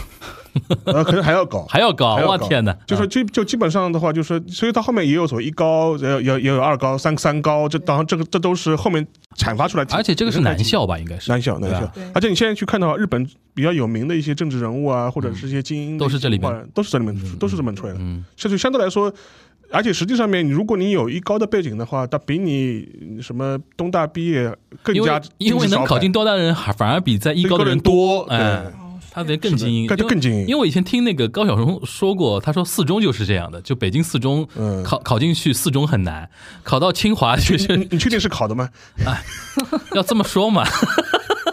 [0.85, 2.77] 呃，可能还要高，还要高，我天哪！
[2.87, 9.87] 就是就就基本上的话，就是所以它后面也有所谓一高，也也也有二高、三三高，这当然这个这都是后面阐发出来。
[9.91, 11.93] 而且这个是男校吧，应该是男校，男校。
[12.15, 17.99] 而且你现在去看的话日本比较有名的一些政治人物啊，或者是一些精英，都是这里面，都是这里面，都是这么出来的。
[18.01, 19.13] 嗯，甚至相对来说，
[19.71, 28.63] 而且实际上面，如果你有一高的背景的话，它比你什么东大毕业更加，因为能考进东大的人反而比在一高的人多，哎。
[29.25, 30.41] 更精英，就更精英。
[30.43, 34.47] 因为我以前听那个高晓松说过，他说四中就是这样的，就北京四中
[34.85, 36.29] 考考进去四中很难，
[36.63, 37.77] 考到清华就是。
[37.91, 38.69] 你确定是考的吗？
[39.05, 39.23] 哎，
[39.95, 40.65] 要这么说嘛。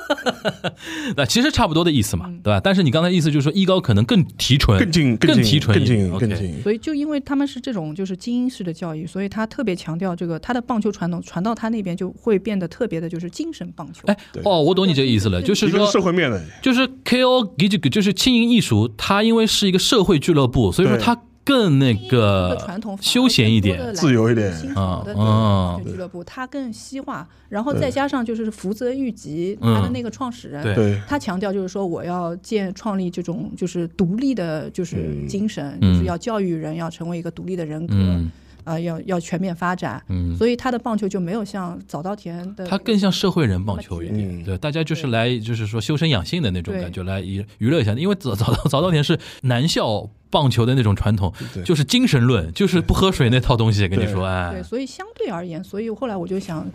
[1.15, 2.59] 那其实差不多的意思嘛，对吧？
[2.63, 6.61] 但是你刚才意思就是说，一高可能更提纯，更精，更提纯，更精，更精。
[6.61, 14.01] 所以就因为他们是这种就是精英式的教育，所以他特别强调这个他的棒球传统传到他那边就会变得特别的就是精神棒球。
[14.07, 21.17] 哎，哦，我懂你这个意思了，就是说社会面的，就是 KO 这个就是轻盈艺术，它因为是一个社会俱乐部，所以说它。
[21.47, 24.51] 更那个传统休闲一点，自由一点。
[24.75, 25.79] 啊啊！
[25.83, 37.95] 俱乐部它更西化，然后再加上就是福泽谕吉他的那个创始人，对，他强调就是说我要建创立这种就是独立的，就是精神，就是要教育人要成为一个独立的人格。
[38.67, 47.93] 啊，要要全面发展，嗯，所以他的棒球就没有像早稻田的，他更像社会人棒球一点，对，大家就是来就是说修身养性的那种感觉，来娱娱乐一下。
[47.93, 51.31] 因为早早早稻田是男校棒球的那种传统，
[51.65, 56.69] 就是精神论，就是不喝水那套东西，跟你说，哎，对，所以相对而言，所以后来我就想，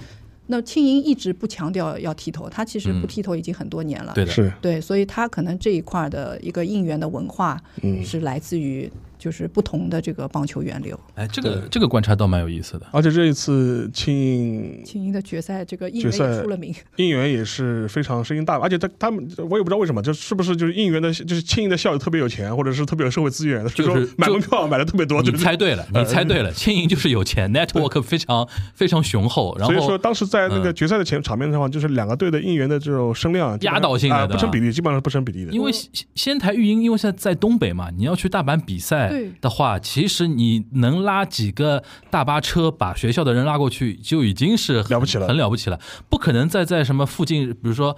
[0.47, 4.53] 那庆英一直不强调要剃头，他其实不剃头已经很多年了，对的，是。
[4.61, 8.91] 对，所以他可能这一块的一个应援的文化，嗯，是来自于。
[9.23, 12.87] 就是不同的这个棒球源流，哎，这个这个观察倒蛮有意思的。
[12.91, 18.59] 而且这一次青英青英的决赛，这个应援出了名， 应援也是非常声音大。
[18.59, 25.23] 而且他他们，我也不知道为什么，就是不是就是应援的，就是青英的校友特别有钱，或者是特别有社会资源，就是买门票买的特别多。
[25.23, 29.57] 你猜对了，你猜对了，青英就是有钱，network 非常非常雄厚。
[29.57, 35.53] 然后所以说当时在那个决赛的前场面的话，就是两个队的应援的这种声量压倒性的不成比例，基本上是不成比例的。
[35.53, 35.71] 因为
[36.17, 39.79] 仙台育英，因为现在在东北嘛，你要去大阪比赛的话。
[39.79, 45.79] 其实你能拉几个大巴车把学校的人拉过去，就已经是了不起了，很了不起了。
[46.09, 47.97] 不可能再在什么附近，比如说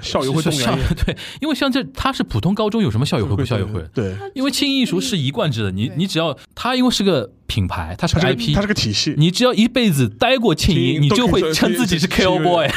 [0.00, 0.50] 校友会、校
[1.04, 3.82] 对，因为像这他是普通高中，有什么校友会不校友会？
[3.92, 12.68] 对，因为轻艺术是一贯制的，你你只要他因为是个品牌，它是个 IP，它是个体系，你只要一辈子待过庆英，你就会称自己是 KO boy。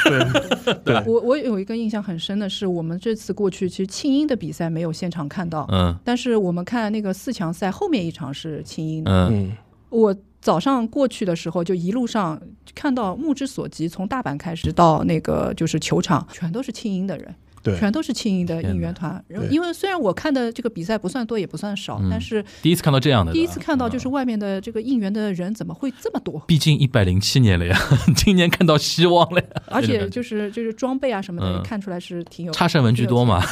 [0.85, 8.63] 对， 我我有一个印象很深的是，我们这次过去其实庆英的比赛没有现场看到，嗯，但是我们看那个四强赛后面一场是。
[8.69, 9.29] 庆英的。
[9.29, 9.51] 嗯，
[9.89, 12.39] 我早上过去的时候，就一路上
[12.75, 17.33] 看到目之所及，从大阪开始到那个就是球场，全都是庆英的人。
[17.61, 19.23] 对，全都是青音的应援团。
[19.49, 26.41] 因为虽然我看的这个比赛不算多，也不算少，但是第一次看到这样的，第一次看到就是外面的这个应援的人怎么会这么多？
[26.47, 27.77] 毕竟一百零七年了呀，
[28.15, 29.47] 今年看到希望了呀。
[29.67, 32.51] 而且就是就是装备啊什么的，看出来是挺有。
[32.51, 33.41] 差生文具多嘛？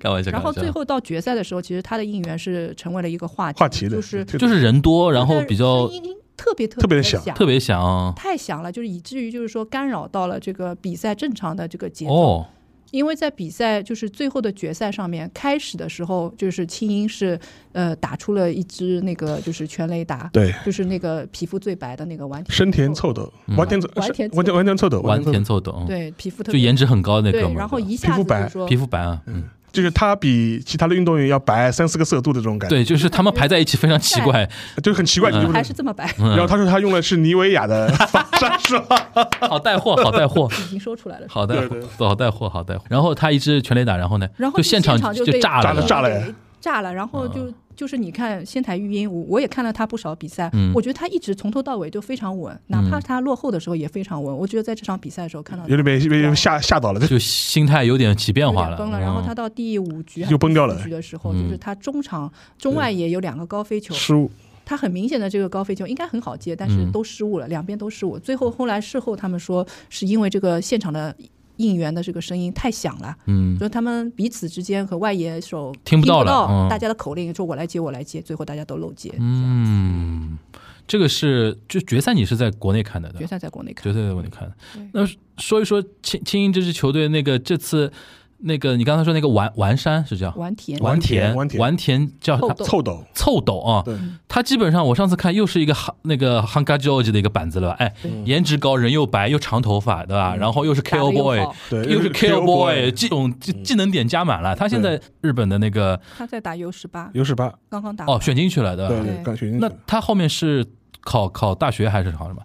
[0.00, 0.30] 开玩笑。
[0.30, 5.90] 然后最后到决赛的时候，其实他的应援是成为了一个话题，话题就是就是人多，然后比较。
[6.36, 12.44] 特别特别的响，特别响，太响了，就是以至于就是说干扰到了这个比赛正常的这个节奏。
[12.92, 17.38] 因为在比赛就是最后的决赛上面，开始的时候就是青音是
[17.72, 29.42] 呃打出了一支那个就是全雷达，对，就是那个皮肤最白的那个完田生田凑斗，完田凑，完田完田完田凑斗，完田凑，凑斗，嗯对皮肤特就别颜值很高那个对，然后一下子皮肤白就说皮肤白啊，嗯，
[29.76, 34.48] 就是他比其他的运动员要白三四个色度的这种感觉，对，就是他们排在一起非常奇怪，
[34.82, 38.96] 就很奇怪，你就不能还是这么白，然后他说他用的是妮维雅的防晒是吧？
[39.46, 40.48] 好带货，好带货。
[40.66, 41.26] 已经说出来了。
[41.28, 42.84] 好带货对对，好带货，好带货。
[42.88, 47.52] 然后他一支全垒打，然后呢，然后就现场就炸了，炸了炸了炸了，然后就。
[47.76, 50.72] 就是你看仙台育英，我我也看了他不少比赛，嗯。
[50.74, 54.34] 我觉得他一直从头到尾都非常稳，哪怕他落后的时候也非常稳。
[54.34, 58.98] 我觉得在这场比赛的时候看到有点被被被吓吓到了，就心态有点起变化了，崩了。
[58.98, 61.44] 然后他嗯到第五局还是就崩掉了第四局的时候，嗯。
[61.44, 64.30] 就是他中场中外野有两个高飞球，失误，
[64.64, 66.90] 他很明显的这个高飞球应该很好接，但是嗯。
[66.90, 68.18] 都失误了，两边都失误。
[68.18, 71.14] 最后后来事后他们说是因为这个现场的
[71.56, 76.68] 应援的这个声音太响了，嗯，就他们彼此之间和外野手听不到了嗯。
[76.68, 79.14] 大家的口令说我来接我来接，最后大家都漏接。
[79.18, 80.38] 嗯，
[80.86, 83.82] 这个是就决赛，你是在国内看的，决赛在国内看。
[83.84, 84.48] 决，赛在国内看。
[84.48, 84.54] 的。
[84.92, 85.06] 那
[85.38, 87.92] 说一说青青鹰这支球队，那个这次
[88.38, 90.32] 那个你刚才说那个丸丸山是叫？
[90.36, 90.78] 丸田。
[90.80, 92.10] 丸田丸田完田。
[92.20, 92.64] 叫他凑斗。
[92.64, 93.96] 凑斗，凑斗啊，对，
[94.28, 97.76] 他基本上我上次看又是一个哈那个 Hanka George 的一个板子了吧？
[97.78, 97.92] 哎，
[98.24, 100.36] 颜值高，人又白又长头发，对吧？
[100.36, 104.54] 然后又是 KO 又 boy，对，又是 KO boy，boy，这种技技能点加满了。
[104.54, 108.94] 他现在日本的那个他在打 U 十八，U 十八，刚刚打哦选进去了，对吧？
[108.94, 109.72] 对对对，刚选进去那。
[109.86, 110.64] 他后面是
[111.00, 112.42] 考考大学还是考什么？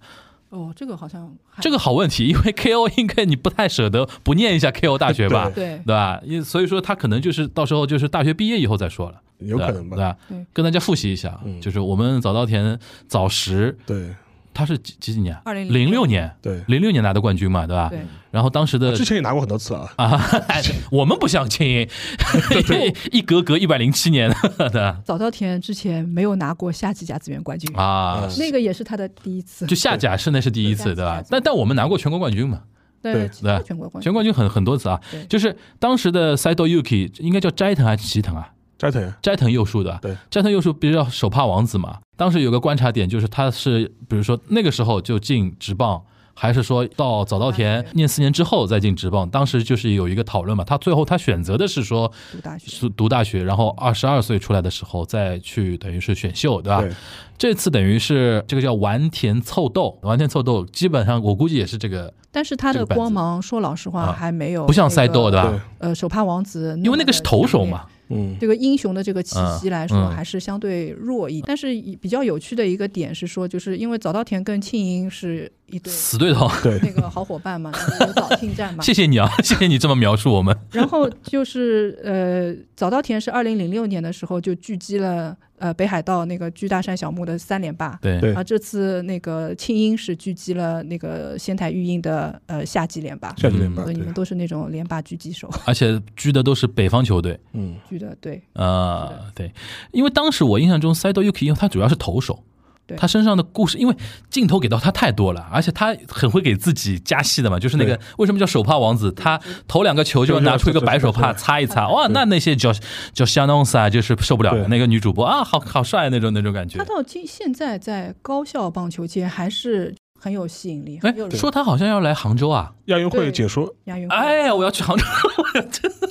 [0.52, 5.50] 哦，这个好像这个好问题，因为 KO 应该你不太舍得不念一下 KO 大学吧？
[5.56, 6.22] 对对吧？
[6.24, 14.14] 因所以说他可能就是到时候就是大学毕业以后再说了，有可能吧对跟大家复习一下，嗯就是我们早稻田早十，对
[14.54, 16.06] 他是几几几年？2006零六。
[16.06, 17.88] 年，对，零六年拿的冠军嘛，对吧？
[17.90, 18.00] 对。
[18.32, 20.22] 然后当时的之前也拿过很多次啊，啊，
[20.92, 21.88] 我们不像青音，
[23.12, 29.66] 一格格一百零七年的早稻田之前没有拿过夏季甲子园冠军，啊，那个也是他的第一次。
[29.68, 31.24] 就下甲是那是第一次，对对吧？
[31.30, 32.62] 但但我们拿过全国冠军嘛，
[33.02, 33.62] 对对。
[33.64, 34.02] 全国冠军。
[34.02, 35.00] 全国冠军很很多次啊。
[35.12, 35.24] 对。
[35.26, 38.50] 就是当时的 Saito Yuki 应该叫斋藤还是齐藤啊？
[38.82, 42.00] 斋藤斋藤佑树的，对，斋藤佑树比较手帕王子嘛。
[42.18, 46.02] 当时有个观察点，就是他是比如说那个时候就进职棒，
[46.34, 49.30] 还是说到早稻田念四年之后再进职棒？
[49.30, 50.64] 当时就是有一个讨论嘛。
[50.64, 56.82] 他最后他选择的是说读大学，读大学，然后二十二岁出来的时候再去等于是选秀，对吧？
[56.82, 56.92] 对
[57.38, 65.66] 这次等于是这个叫完田凑斗，完田凑斗基本上我估计也是这个，但是他的光芒，说老实话啊还没有不像那个赛斗对吧？
[65.80, 71.44] 呃，手帕王子，因为那个是投手嘛，，嗯，这个英雄的这个气息来说，还是相对弱一点。
[71.48, 71.68] 但是
[72.02, 75.92] 比较有趣的一个点是说，就是因为早稻田跟庆英是一对。
[75.92, 76.50] 死对头。
[76.62, 76.80] 对。
[76.84, 78.84] 那个好伙伴嘛，就早庆战嘛。
[78.86, 80.56] 谢谢你啊， 谢谢你这么描述我们。
[80.72, 87.98] 然后就是呃，早稻田是二零零六年的时候就狙击了呃北海道那个巨大山小木的三连霸。
[88.02, 88.20] 对。
[88.20, 88.34] 对。
[88.34, 93.86] 啊，这次那个庆英是狙击了那个仙台育英的呃夏季连霸，夏季连霸，对。
[93.86, 98.42] 所以你们，都是那种连霸狙击手，而且狙的都是北方球队，嗯，狙的对。
[98.54, 99.52] 呃，对，
[99.92, 102.44] 因为当时我印象中 Saido Yuki，因为他主要是投手，
[102.86, 102.96] 对。
[102.98, 103.96] 他身上的故事，因为
[104.30, 112.72] 镜头给到他太多了，而且他很会给自己加戏的嘛，就是那个为什么叫手帕王子，他投两个球就要拿出一个白手帕擦一擦，哇，那那些叫
[113.12, 116.78] 叫香农斯啊，就是受不了的那个女主播啊，好好帅那种那种感觉。
[116.78, 116.86] 他。
[116.92, 122.74] 到今现在在高校棒球界还是很有吸引力，哎说他好像要来杭州啊！
[122.88, 125.06] 亚运会解说，亚运会，哎呀，我要去杭州，
[125.38, 126.10] 我要真的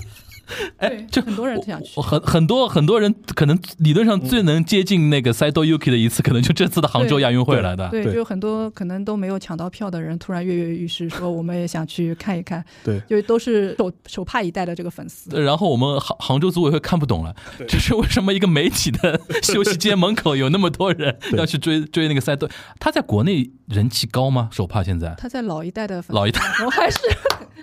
[0.78, 2.02] 哎对，这很多人想去我。
[2.02, 7.88] 很很多很多人可能理论上最能接近那个 Saido Yuki 的一次，可能就这次的杭州亚运会来的。
[7.90, 15.30] 对，对就很多可能都没有抢到票的人，突然跃跃欲试，说我们也想去看一看，对，就都是手手帕一代的这个粉丝。
[15.42, 22.48] 然后我们杭杭州组委会看不懂了，对就是为什么一个媒体的休息间门口有那么多人要去追追那个赛队？
[22.78, 24.48] 他在国内人气高吗？
[24.52, 26.98] 手帕现在他在老一代的粉丝老一代，我还是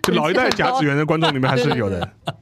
[0.04, 2.34] 就老一代甲子园的观众里面还是有的，对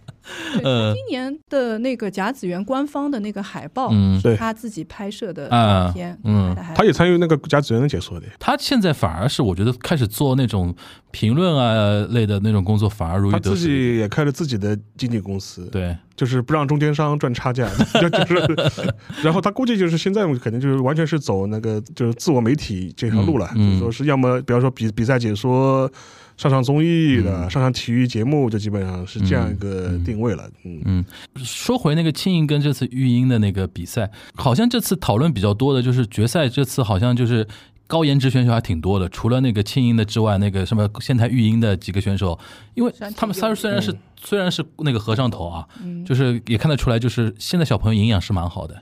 [0.63, 4.21] 呃他今年的那个甲子园官方的那个海报嗯。
[4.38, 5.47] 他自己拍摄的
[5.93, 10.75] 片，嗯他也参与那个甲子园的解说的，他现在反而是我觉得开始做那种
[11.15, 13.56] 评论啊类的那种工作，反而如鱼他自。
[13.56, 17.69] 己也开了自己的经纪公司，对，就是不让中间商赚差价，
[18.01, 25.89] 就 就是，然后他估计就是现在可能就是完全是走那个就是自我媒体这条路了，就是说是要么比方说比比赛解说。
[26.38, 30.43] 上上综艺的，嗯上上体育节目，就基本上是这样一个定位了。
[30.65, 31.06] 嗯，嗯，
[31.38, 37.47] 说回那个庆应跟这次育英的那个比赛，好像这次讨论比较多的就是决赛，这次好像就是
[37.88, 42.38] 高颜值选手还挺多的，除了那个庆英的之外，那个什么仙台育英的几个选手，
[42.73, 45.67] 因为他们三虽然是虽然是那个和尚头啊，
[46.06, 48.81] 就是也看得出来，就是现在小朋友营养是蛮好的，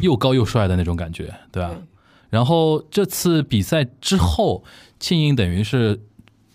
[0.00, 1.74] 又高又帅的那种感觉，对吧？
[2.30, 4.64] 然后这次比赛之后，
[4.98, 6.00] 庆英等于是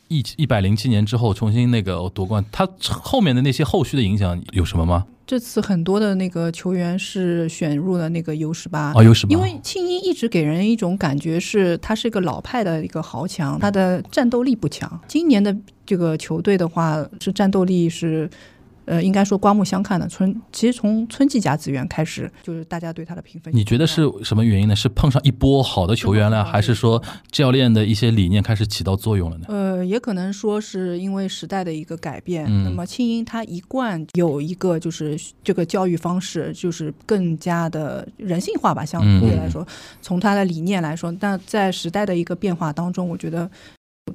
[0.08, 5.06] 一一百零七年之后重新那个夺冠，他后面的那些后续的影响有什么吗？
[5.26, 14.99] 这次很多的那个球员是选入了那个 U 十八啊，U 十八，因为庆英一直给人一种感觉是他是一个老派的一个豪强，他的战斗力不强。
[15.07, 15.55] 今年的
[15.86, 18.30] 这个球队的话，是战斗力是。
[18.86, 20.08] 呃，应该说刮目相看的。
[20.08, 23.56] 春其实从春季甲子园开始，就是大家对他的评分。
[23.56, 24.76] 你觉得是什么原因呢？
[24.76, 29.46] 是碰上一波好的球员了，还是说教练的一些理念开始起到作用了呢？
[29.48, 32.46] 呃，也可能说是因为时代的一个改变。
[32.64, 39.66] 那么青英他一贯有一个就是这个教育方式，就是更加的人性化吧，相对来说，
[40.02, 43.50] 从他的理念来说，但在时代的一个变化当中，我觉得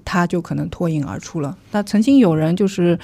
[0.04, 1.56] 他就可能脱颖而出了。
[1.72, 2.98] 那曾经有人就是。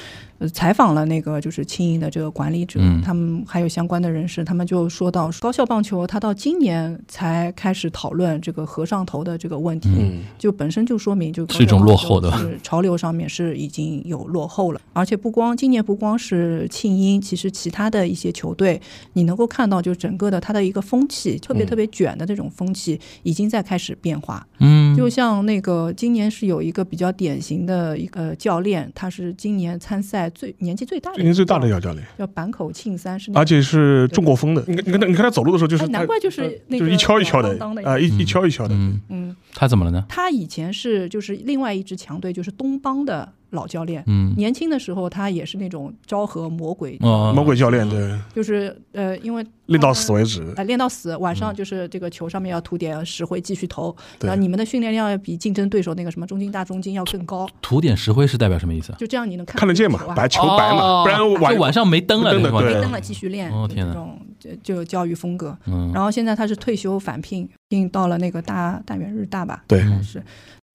[0.51, 9.88] 采访了那个就是青英的这个管理者，他们还有相关的人士，他们就说到高校棒球，他到今年才开始讨论这个和尚头的这个问题，
[10.38, 14.80] 就本身就说明就是一种落后的，是潮流上面是已经有落后了。
[14.92, 18.80] 而且不光今年不光是庆英，其实其他的一些球队，
[19.12, 24.47] 你能够看到就整个的它的一个风气，特别特别卷的这种风气已经在开始变化。
[24.59, 30.30] 嗯，就像那个今年是有一个比较典型的一个教练，他是今年参赛。
[30.35, 34.62] 最年纪最大的，年纪最大的姚教练叫坂口庆三，是而且是中国风的。
[34.66, 38.74] 你看，你看他，你看他走路的时候就是，难怪就是那个一敲一敲的啊，一一敲一敲的。
[38.74, 40.05] 嗯嗯，他怎么了呢？
[40.09, 43.32] 他以前是就是另外一支强队，就是东邦的。
[43.55, 57.48] 老教练，嗯，年轻的时候他也是那种昭和魔鬼，魔鬼教练，对，就是呃，因为练到死为止，啊，练到死，晚上就是这个球上面要涂点石灰继续投，然后你们的训练量要比竞争对手那个什么中金大中金要更高。
[57.62, 58.92] 涂点石灰是代表什么意思？
[58.98, 59.98] 就这样你能看得见嘛？
[60.14, 64.18] 白球白嘛，不然晚晚上没灯了，没灯了继续练，哦天哪，这种
[64.62, 65.57] 就教育风格。
[65.92, 69.64] 然后现在他是退休返聘，聘到了那个大大元日大吧？
[69.66, 70.22] 对，是。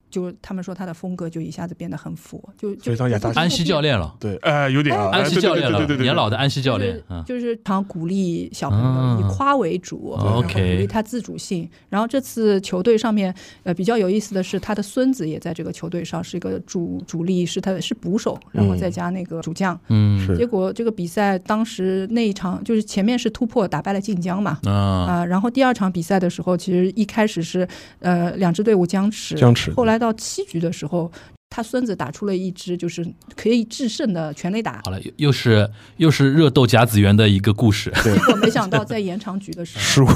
[0.10, 2.94] 就他们说他的风格就一下子变得很佛，就就
[3.36, 11.70] 安西教练了，对，呃，有点安西教练了，对对对，年老的安西教练，就是常鼓励小朋友以夸为主，OK，鼓励他自主性。
[11.90, 13.32] 然后这次球队上面，
[13.62, 27.68] 呃，比较有意思的是，他的孙子也在这个球队上是一个主主力，是他的是捕手，然后再加那个主将，嗯，结果这个比赛当时那一场就是前面是突破打败了晋江嘛，啊，然后第二场比赛的时候，其实一开始是
[28.00, 29.99] 呃两支队伍僵持，僵持，后来。
[30.00, 31.12] 到七局的时候，
[31.50, 34.82] 他孙子打出了一支就是可以制胜的全垒打。
[34.86, 37.92] 好了，又是又是热斗甲子园的一个故事。
[38.04, 40.08] 结果没想到在延长局的时候失误。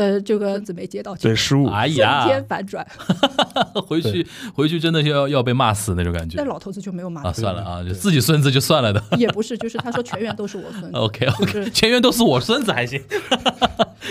[0.00, 2.86] 呃，这个子没接到，对失误，哎呀，瞬间反转，
[3.86, 6.38] 回去回去真的要要被骂死那种感觉。
[6.38, 9.02] 那老头子就没有骂啊，算了啊，就自己孙子就算了的。
[9.18, 10.90] 也不是，就是他说全员都是我孙子。
[10.94, 12.98] OK OK，全员都是我孙子还行。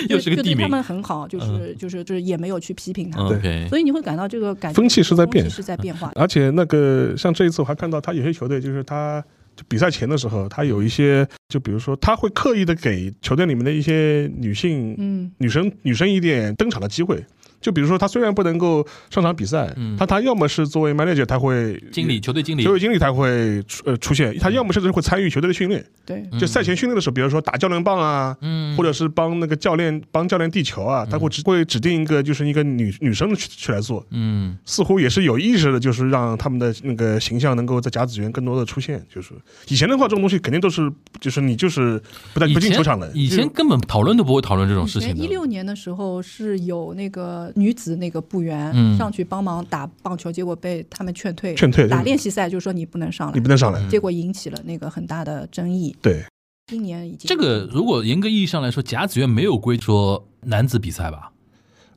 [0.10, 0.62] 又是个地名。
[0.62, 3.24] 他们很好，就是就是就是也没有去批评他。
[3.24, 6.12] OK，所以你会感到这个感风气是在变，是在变化。
[6.14, 9.24] 而且那个像这一次我还看到他有些球队，就是他。
[9.68, 17.24] 比赛前的时候，他有一些，就比如说，他会刻意的给球队里面的一些女性、嗯，女生、女生一点登场的机会。
[17.62, 25.86] 就比如说，他虽然不能够上场比赛，他他要么是作为 manager，他会经理、球队经理、球队经理他会出呃出现，他要么甚至会参与球队的训练。
[26.06, 39.06] 对，就赛前训练的时候，比如说打教练棒啊，嗯，或者是帮那个教练帮教练递球啊，他会指会指定一个就是一个女女生去去来做，嗯，似乎也是有意识的，就是让他们的那个形象能够在甲子园更多的出现。
[39.14, 39.34] 就是
[39.68, 42.02] 以前的话，这种东西肯定都是就是你就是
[42.34, 45.16] 不带不进球场的，以前根本讨论都不会讨论这种事情。
[45.16, 48.20] 一六年的时候是有那个女子那个。
[48.30, 51.56] 部员上去帮忙打棒球，结果被他们劝退。
[51.56, 55.96] 劝退打练习赛就说你不能上来，你不能上来，结果引起了那个很大的争议。
[56.02, 56.24] 对，
[56.68, 61.32] 今年已经这个如果严格意义上来说，甲子园没有规说男子比赛吧？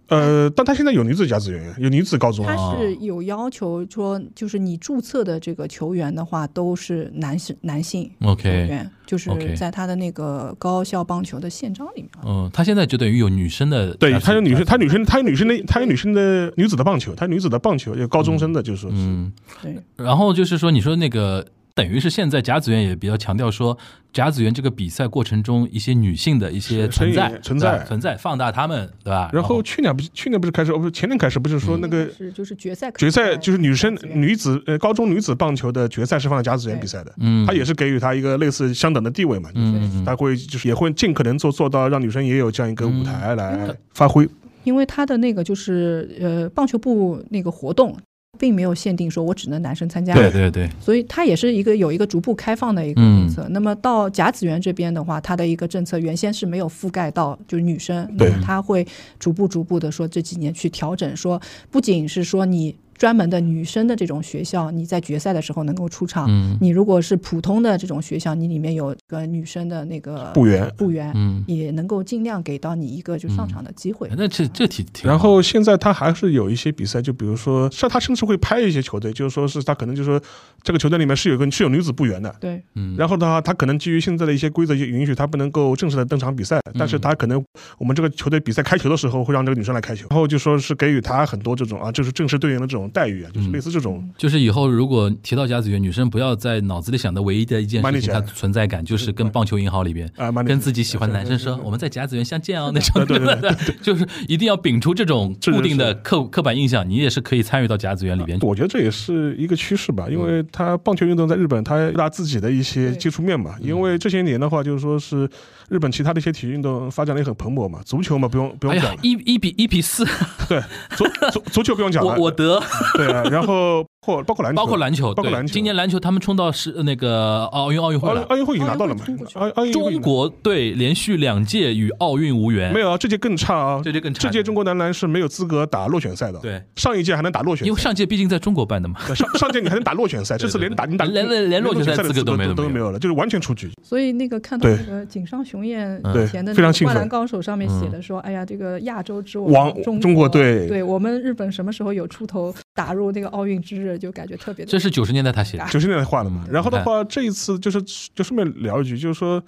[0.09, 12.11] 呃，但他现在有女子甲子园，有女子高中，他是有要求说，就是你注册的这个球员的话，都是男性男性，OK，球员，就是在他的那个高校棒球的宪章里面。
[12.27, 19.33] 嗯，他现在就等于有女生的，对他有女生，他女生，他有女生的，他有女生的女子的棒球，他女子的棒球有高中生的，就是说嗯，
[19.63, 19.77] 对。
[19.97, 21.47] 然后就是说，你说那个。
[21.75, 23.77] 等于是现在甲子园也比较强调说，
[24.13, 27.85] 甲子园这个比赛过程中一些女性的一些存在存在。
[27.85, 29.31] 存在放大他们，对吧？
[29.33, 44.29] 然后去年不是去年不是开始，哦不是前年开始不是说那个是就是决赛决赛就是女生女子呃高中女子棒球的决赛是放在甲子园比赛的，嗯，他也是给予他一个类似相等的地位嘛，嗯，他会就是也会尽可能做做到让女生也有这样一个舞台来发挥。
[44.65, 47.97] 因为他的那个就是呃棒球部那个活动。
[48.39, 53.47] 并没有限定说我只能男生参加，对对对，所以它也是一个有一个逐步开放的一个政策。
[53.51, 58.87] 那么到甲子园这边的话，它的一个政策原先是没有覆盖到就是女生，那么它会
[59.19, 62.75] 逐步逐步的说这几年去调整，说不仅是说你。
[63.03, 66.29] 专门的女生的这种学校，你在决赛的时候能够出场。
[66.29, 74.09] 嗯，你如果是普通的这种学校，你里面有个女生的那个部员，部员，嗯，也能够尽量给到你一个就上场的机会。
[74.17, 75.11] 那这这挺挺。
[75.11, 80.23] 然后现在他还是有一些比赛，就比如说，像他甚至会拍一些球队，就是说是他可能就是说
[80.63, 82.95] 这个球队里面是有个是有女子部员的，对，嗯。
[82.97, 87.45] 然后的话，他可能基于现在的一些规则，就允许他不能够正式的登场比赛，但是他可能
[87.79, 93.73] 我们这个球队比赛开球的时候会让这个女生来开球，然后就说是给予他很多这种啊，就是正式队员的这种待遇啊，就是类似。
[93.73, 108.39] 这种就是以后如果提到甲子园，女生不要在脑子里想的唯一的一件事情，它存在感就是跟棒球银行里边啊，跟自己喜欢的男生说我们在甲子园相见哦那种，对对对， 就是一定要摒除这种固定的刻刻板印象，你也是可以参与到甲子园里边。
[108.43, 113.55] 我觉得这也是一个趋势吧，因为他棒球运动在日本，它拉自己的一些接触面嘛。
[113.61, 115.27] 因为这些年的话，就是说是
[115.73, 120.05] 日本其他的一些体育运动发展的也很蓬勃嘛，足球嘛不用不用讲，一一比一比四，
[120.49, 120.61] 对
[120.97, 122.61] 足足足球不用讲了，我我得
[122.95, 123.85] 对啊，然后。
[124.05, 125.53] 或包括篮球，包括篮球，包括篮球。
[125.53, 129.05] 今年篮球他们冲到是那个奥运奥运会了，奥运会已经拿到了嘛？
[129.35, 132.75] 奥奥运中国队连续两届与奥运无缘。
[132.75, 133.81] 没有啊，这届更差啊！
[133.85, 134.23] 这届更差。
[134.23, 136.41] 这届中国男篮是没有资格打落选赛的。
[136.41, 137.65] 对，上一届还能打落选。
[137.65, 138.99] 因为上届毕竟在中国办的嘛。
[139.15, 143.71] 上上届你还能打落选赛， 这次连打你打连连连落选赛资格都没有都没有了，就是完全出局。
[143.85, 146.55] 所以那个看到那个井上雄彦以前的
[146.85, 156.45] 《灌篮高手》上面写的说：“哎呀，这个亚洲之王中国队，对我们日本什么时候有出头打入那个奥运之日，就感觉特别的。”这是九十年代他写的，九十年代画的嘛。
[156.51, 157.83] 然后的话，这一次就是
[158.15, 159.43] 就顺便聊一句，就是说，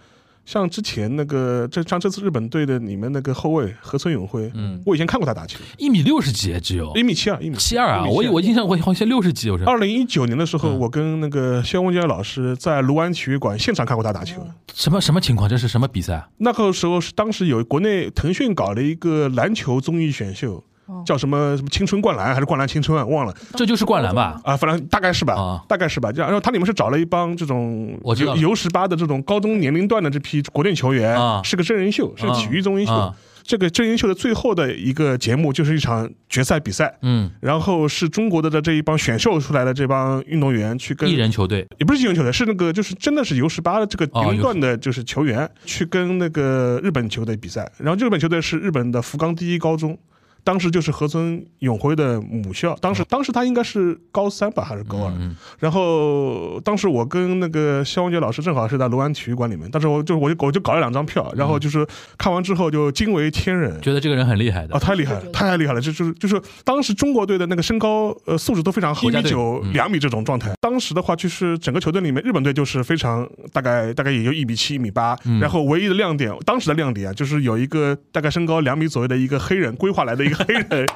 [0.45, 8.05] 像之前那个，这像这次日本队的你们那个后卫河村永辉，嗯，我以前看过他打球，一米六十几只有，一米七二，一米七二啊！
[8.07, 9.65] 我我印象我好像六十几，我是。
[9.65, 14.47] 二零一九年的时候，我跟那个肖文杰老师在卢湾体育馆现场看过他打球。
[14.75, 15.49] 什么什么情况？
[15.49, 16.27] 这是什么比赛？
[16.39, 20.63] 那个时候是当时有国内腾讯搞了一个篮球综艺选秀。
[21.05, 23.05] 叫什么什么青春灌篮还是灌篮青春啊？
[23.05, 24.41] 忘了，这就是灌篮吧？
[24.45, 26.11] 啊，反正大概是吧，大概是吧。
[26.15, 33.15] 然后它里面是找了一帮这种就 U 十八的这种高中年龄段的这批国内球员，是个真人秀，是个体育综艺秀。
[33.47, 47.71] 这个真人秀的最后的一个节目就是一场决赛比赛，嗯，然后是中国的的这一帮选秀出来的这帮运动员去跟艺人球队，也不是艺人球队，是那个就是真的是 U 十八的这个年龄段的，就是球员去跟那个日本球队比赛。
[47.77, 49.99] 然后日本球队是日本的福冈第一高中。
[50.45, 55.13] 当时就是河村永辉的母校，当时当时他应该是高三吧，还是高二？
[55.59, 61.87] 然后当时我跟那个肖文杰老师正好是在卢湾体育馆里面，当时我就我就我就搞了两张票，然后就是
[62.19, 70.53] 看完之后就惊为天人，觉得这个人很厉害的啊，太厉害了，太厉害了，就就是就是当时中国队的那个身高呃素质都非常好，一米九两米这种状态。
[70.61, 80.34] 当时的话就是整个球队里面，日本队就是非常大概大概也就一米七一米八，然后唯一的亮点，当时的亮点啊，就是有一个大概身高两米左右的一个黑人规划来的一个。
[80.35, 80.87] 黑人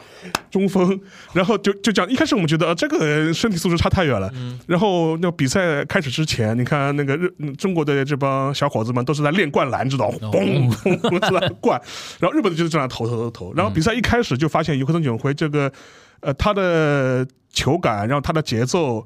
[0.50, 1.00] 中锋，
[1.32, 4.30] 然后就就讲，一开始我们觉得啊这个身体素质差太远了。
[4.66, 11.80] 然后那比赛开始之前，你看那个日中国的这帮小伙子们都是在练灌篮，知道嘣嘣在灌，
[12.18, 13.54] 然后日本的就是这样投投投投。
[13.54, 15.72] 然后比赛一开始就发现尤克森炯辉这个，
[16.20, 19.04] 呃，他的球感，然后他的节奏。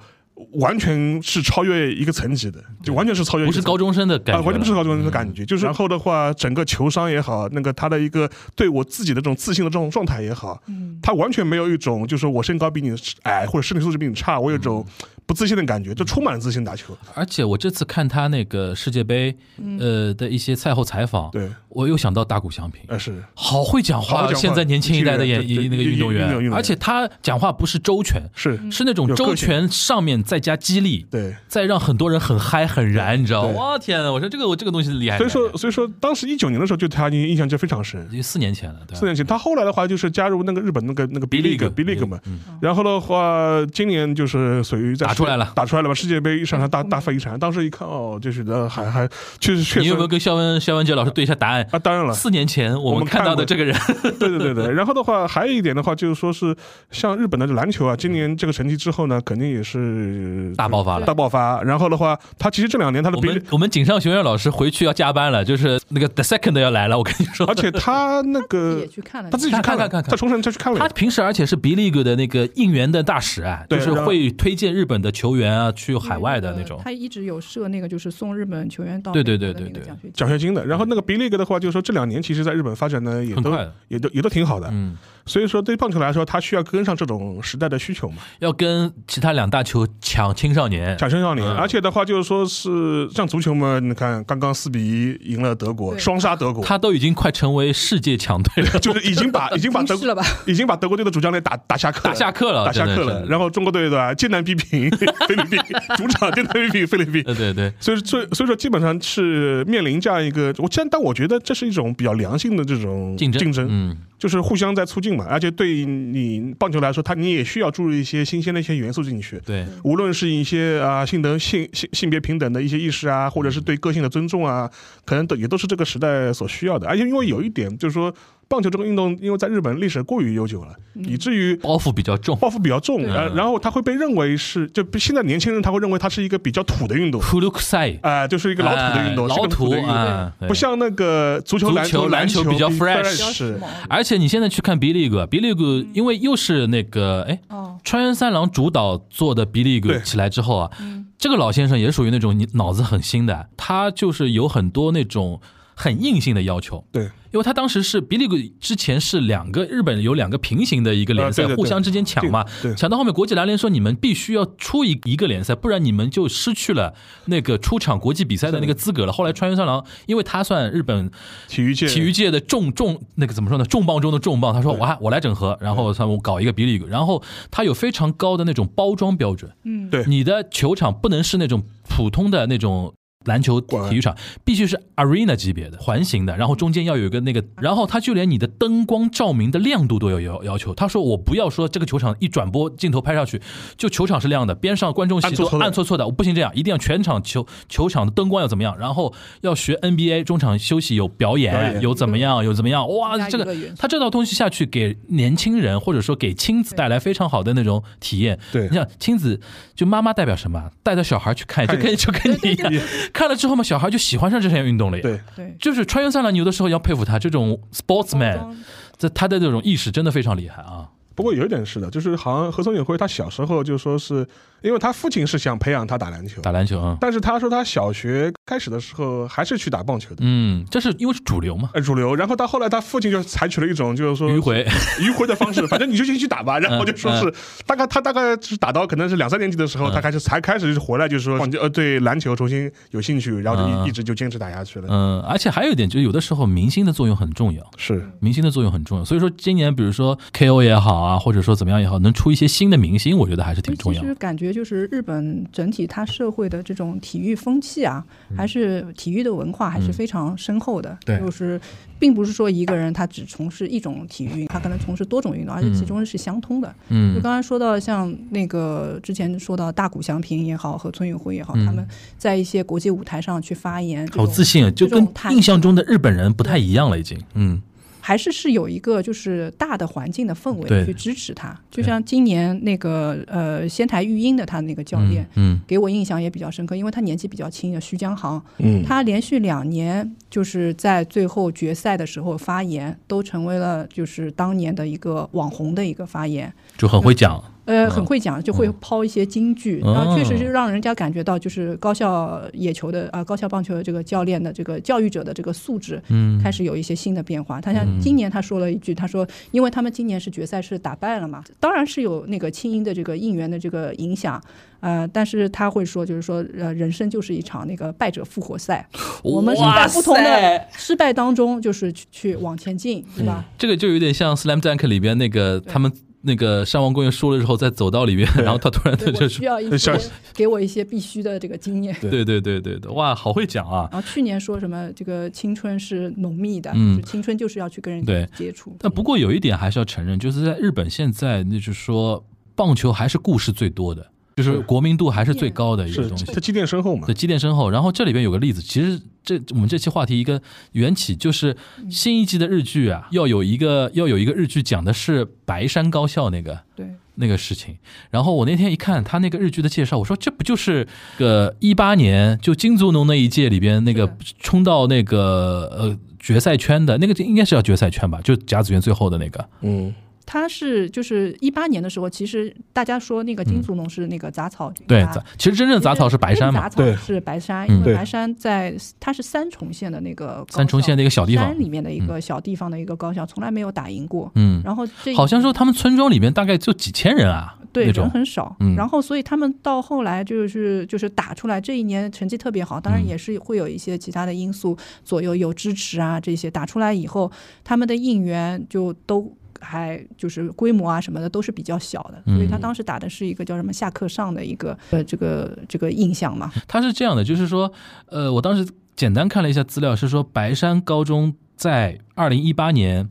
[0.53, 5.45] 完全是超越一个层级的，就完全是超越，不是高中生的感觉，完全不是高中生的感觉。
[5.45, 10.63] 就是然后的话，整个球商也好，那个他的一个对我自己的这种自信的这种状态也好，
[11.03, 14.87] 他完全没有一种就是我身高比你矮或者身体素质比你差，我有种。
[15.27, 16.97] 不自信的感觉，就充满了自信打球。
[17.15, 19.35] 而且我这次看他那个世界杯，
[19.79, 21.49] 呃的一些赛后采访，对。
[21.75, 23.25] 我又想到大谷翔平，呃是。
[23.35, 24.31] 好会讲话。
[24.35, 28.61] 现在年轻一代的演那个运动员，而且他讲话不是周全，是。
[28.71, 33.53] 是那种周全上面再加激励，对，再让很多人很嗨很燃，你知道吗？
[33.55, 35.17] 哇天呐，我说这个我这个东西厉害。
[35.17, 38.95] 所以说所以说当时一九年的时候，就他印象就非常深，因为四年前了，对。
[38.95, 42.21] 四年前他后来的话就是加入那个日本那个那个 B League B League 嘛，
[42.61, 45.95] 然后的话今年就是属于打出来了，打出来了吧。
[45.95, 49.07] 世界杯一上场大大发一场，当时一看哦，就是的还还
[49.39, 49.81] 确实确实。
[49.81, 51.79] 你有没有跟肖文肖文杰老师对一下答案啊？
[51.79, 53.77] 当然了，四年前我们看到的这个人，
[54.19, 54.71] 对对对对。
[54.73, 56.57] 然后的话，还有一点的话，就是说是
[56.91, 61.63] 像日本的篮球啊，今年这个成绩之后呢，肯定也是大爆发了，大爆发。
[61.63, 67.47] 然后的话，他其实这两年他的我们我们井上雄彦老师回去要加班了，就是那个 The Second 要来了，我跟你说。
[67.47, 68.87] 而且他那个
[69.31, 70.79] 他自己去看看看，他重申他去看了。
[70.79, 76.81] 他平时而且是 B League 的那个应援的大使啊，就是会推荐日本的球员啊去海外的那种。
[76.83, 79.83] 他一直有设那个就是送日本球员到对对对对对
[80.15, 80.65] 奖学金的。
[80.65, 83.53] 然后那个 B League 的话，就是说这两年其实在日本发展呢也都
[83.89, 84.69] 也都也都挺好的。
[84.71, 84.97] 嗯，
[85.27, 90.97] 所以说对棒球来说，它需要跟上这种时代的需求嘛，要跟其他两大球抢青少年。
[90.99, 91.47] 抢青少年。
[91.47, 100.25] 嗯而且的话，就是说是像足球嘛，你看刚刚四比一赢了德国，双杀德国，他都已经快成为世界强队了， 就是已经把已经把德 是了吧？
[100.47, 103.25] 已经把德国队的主教练打打下课了，打下课了，打下课了。
[103.27, 105.61] 然后中国队对吧，艰难逼平菲律宾，
[105.97, 107.23] 主场艰难逼平菲律宾。
[107.25, 115.27] 对对对，所以，所以，所以说，基本上是面临这样一个，我但但我觉得这是一种比较良性的这种竞争竞争，嗯，就是互相在促进嘛。
[115.29, 119.41] 而且对你棒球来说，它你也需要注入一些新鲜的一些元素进去。
[119.45, 124.71] 对，无论是一些啊性能性性性别平等的一些意识啊，或者是对个性的尊重啊，
[125.05, 126.87] 可能都也都是这个时代所需要的。
[126.87, 128.15] 而且因为有一点就是说，
[128.53, 132.37] 棒球这个运动，因为在日本历史过于悠久了，以至于包袱比较重。
[132.39, 133.07] 包袱比较重，对。
[133.07, 139.95] 然然后它会被认为是，就现在年轻人他会认为它是一个比较土的运动，库鲁克赛，啊、就是一个老土的运动，老土的运动。
[139.95, 143.57] 啊，不像那个足球、篮球篮球比较 fresh
[143.89, 149.81] 而且你现在去看 B League，B League 因为又是那个哎，哦，川原三郎主导做的 B 对。
[149.81, 151.07] League 起来之后啊，嗯。
[151.17, 155.41] 这个老先生也属于那种你脑子很新的，他就是有很多那种
[155.75, 156.85] 很硬性的要求。
[156.93, 166.95] 对，因为他当时是 B League 之前是两个日本有两个平行的一个联赛，互相之间抢嘛，对对抢到后面国际篮联说你们必须要出一一个联赛，不然你们就失去了
[167.27, 169.13] 那个出场国际比赛的那个资格了。
[169.13, 171.11] 后来川原三郎，因为他算日本
[171.49, 173.65] 体育界，体育界的重重那个怎么说呢？
[173.65, 174.53] 重磅中的重磅。
[174.53, 179.51] 他说：“我我来整合，然后他我搞一个 B League，然后他有非常高的那种包装标准。
[179.65, 182.95] 嗯，对你的球场不能是那种普通的那种。”
[183.25, 190.75] 篮球体育场必须是 arena 级别的环形的，然后中间要有一个那个，然后他就连你的灯光照明的亮度都有要要求。
[190.75, 193.41] 他说我不要说这个球场一转播镜头拍上去，
[193.77, 195.65] 就球场是亮的，边上观众席都暗搓搓的。
[195.65, 199.13] 暗搓搓的，我不行这样，一定要全场球球场的灯光要怎么样，然后
[199.43, 201.81] 要学 NBA 中场休息有表演，表演。
[201.83, 208.39] 有怎么样有怎么样，哇，这个他这套东西下去给年轻人或者说给亲子带来非常好的那种体验。
[208.53, 208.69] 对。
[208.69, 209.41] 你想亲子
[209.75, 210.71] 就妈妈代表什么？
[210.83, 212.73] 带着小孩去看，就看跟就跟你一样，
[213.13, 215.03] 看了之后嘛，小孩就喜欢上这项运动了呀。
[215.03, 218.57] 对，对，就是穿越三郎，你有的时候要佩服他这种 sportsman，装
[218.97, 220.89] 这他的这种意识真的非常厉害啊。
[221.15, 224.27] 不过有一点是的，就是好像何松永辉他小时候就说是
[224.63, 230.17] 因为他父亲是想培养他打篮球，打篮球啊，但是他说他小学开始的时候还是去打棒球的。
[230.21, 234.65] 嗯，这是因为是主流嘛，呃，主流，然后到后来，他父亲就采取了一种就是说迂回，
[235.01, 236.59] 迂回的方式， 反正你就进去打吧。
[236.59, 237.33] 然后就说是
[237.67, 244.87] 大概他大概是打到可能是两三年级的时候，嗯他开始才开始就是回来，就是说呃对篮球重新有兴趣，然后就嗯一一直就坚持打下去了。
[244.89, 247.63] 嗯，而且还有一点，就是有的时候明星的作用很重要。
[247.77, 254.07] 是明星的作用很重要，所以说今年比如说 KO 也好啊，或者说怎么样也好，能出一些新的明星，我觉得还是挺重要的。
[254.07, 258.05] 其实感觉就是日本整体它社会的这种体育风气啊，
[258.37, 260.91] 还是体育的文化还是非常深厚的。
[260.91, 261.61] 嗯对就是
[261.99, 266.69] 并不是说一个人他只从事一种体育，他可能从事多种运动，而且其中是相通的。
[266.89, 271.87] 嗯就嗯刚才说到像那个之前说到大谷翔平也好，和村永辉也好，嗯他们
[272.19, 277.19] 在一些国际舞台上去发言，好自信，啊就跟印象中的日本人不太一样了，已经。
[277.35, 277.63] 嗯
[278.05, 281.57] 还是是有一个就是大的环境的氛围去支持他。
[281.71, 296.53] 就像今年那个呃仙台育英的他那个教练，嗯给我印象也比较深刻，因为他年纪比较轻的徐江航，嗯，他连续两年就是在最后决赛的时候发言，都成为了就是当年的一个网红的一个发言。
[296.77, 297.43] 就很会讲。
[297.65, 297.91] 呃，嗯。
[297.91, 306.41] 很会讲，就会抛一些金句，嗯然后确实是让人家感觉到，就是高校野球的啊、高校棒球的这个教练的这个教育者的这个素质，嗯。
[306.43, 307.61] 开始有一些新的变化。
[307.61, 314.43] 他像今年他说了一句，他说，因为他们今年是决赛是打败了嘛，当然是有那个轻音的这个应援的这个影响，
[314.81, 318.87] 呃，但是他会说，就是说，呃，人生就是一场那个败者复活赛，
[319.23, 323.45] 我们是在不同的失败当中，就是去去往前进，对吧？
[323.57, 325.93] 这个就有点像《Slam Dunk》里边那个他们
[326.23, 331.95] 那个山王公园输了之后，在走道里面，然后他突然对，的就我需是，要一像些给我一些必须的这个经验。
[332.01, 333.89] 对对对对对，哇，好会讲啊！
[333.93, 336.97] 然后去年说什么这个青春是浓密的，嗯。
[336.97, 338.29] 就是青春就是要去跟人对。
[338.37, 338.77] 接触。
[338.79, 344.07] 但不过有一点还是要承认，就是在日本现在，那就是说棒球还是故事最多的，
[344.37, 346.25] 就是国民度还是最高的一个东西。
[346.27, 347.15] 它积淀深厚嘛对，。
[347.15, 347.71] 积淀深厚。
[347.71, 350.41] 然后这里边有个例子，其实这我们这期话题一个
[350.73, 351.57] 缘起就是
[351.91, 357.77] 新一季的日剧啊，要有一个要有一个日剧讲的是白山高校那个对，那个事情。
[358.11, 360.87] 然后我那天一看他那个日剧的介绍，我说这不就是
[361.19, 369.49] 个一八年就金足农那一届里边那个冲到那个呃决赛圈的那个应该是叫决赛圈吧，就甲子园最后的那个。
[369.61, 369.93] 嗯，
[370.25, 375.07] 他是就是一八年的时候，其实大家说那个金足农是那个杂草对，
[375.37, 376.97] 其实真正杂草是白山嘛杂，草对。
[376.97, 384.31] 是白山，因为白山在它是三重县的那个高三重县的一个小地方山，里面的一个小地方的一个高校，从来没有打赢过。
[384.37, 388.77] 嗯，然后这好像说他们村庄里面大概就几千人啊，对人，很少，嗯。
[388.77, 393.09] 然后所以他们到后来就是就是打出来这一年成绩特别好，当然嗯。
[393.09, 397.31] 也是会有一些其他的因素左右，有支持啊这些打出来以后，
[397.65, 399.37] 他们的应援就都。
[399.63, 407.73] 还就是规模啊什么的都是比较小的，所以他嗯当时打的是一个叫什么下课上的一个呃这个这个印象嘛，他是这样的，就是说，
[408.07, 413.09] 呃，我当时简单看了一下资料，是说白山高中在二零一八年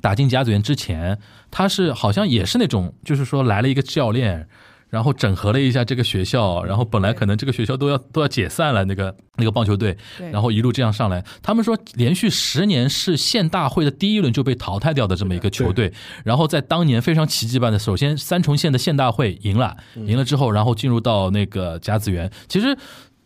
[0.00, 1.18] 打进甲子园之前，
[1.50, 4.48] 他是好像也是那种，就是说来了一个教练。
[4.96, 9.94] 然后整合了一下这个学校，然后本来可能这个学校都要都要解散了，那个那个棒球队，
[10.32, 11.22] 然后一路这样上来。
[11.42, 15.92] 他们说连续十年是县大会的第一轮就被淘汰掉的这么一个球队，
[16.24, 22.74] 然后在当年非常奇迹般的，首先三重县的县大会赢了，赢了之后，然后进入到那个甲子园，其实。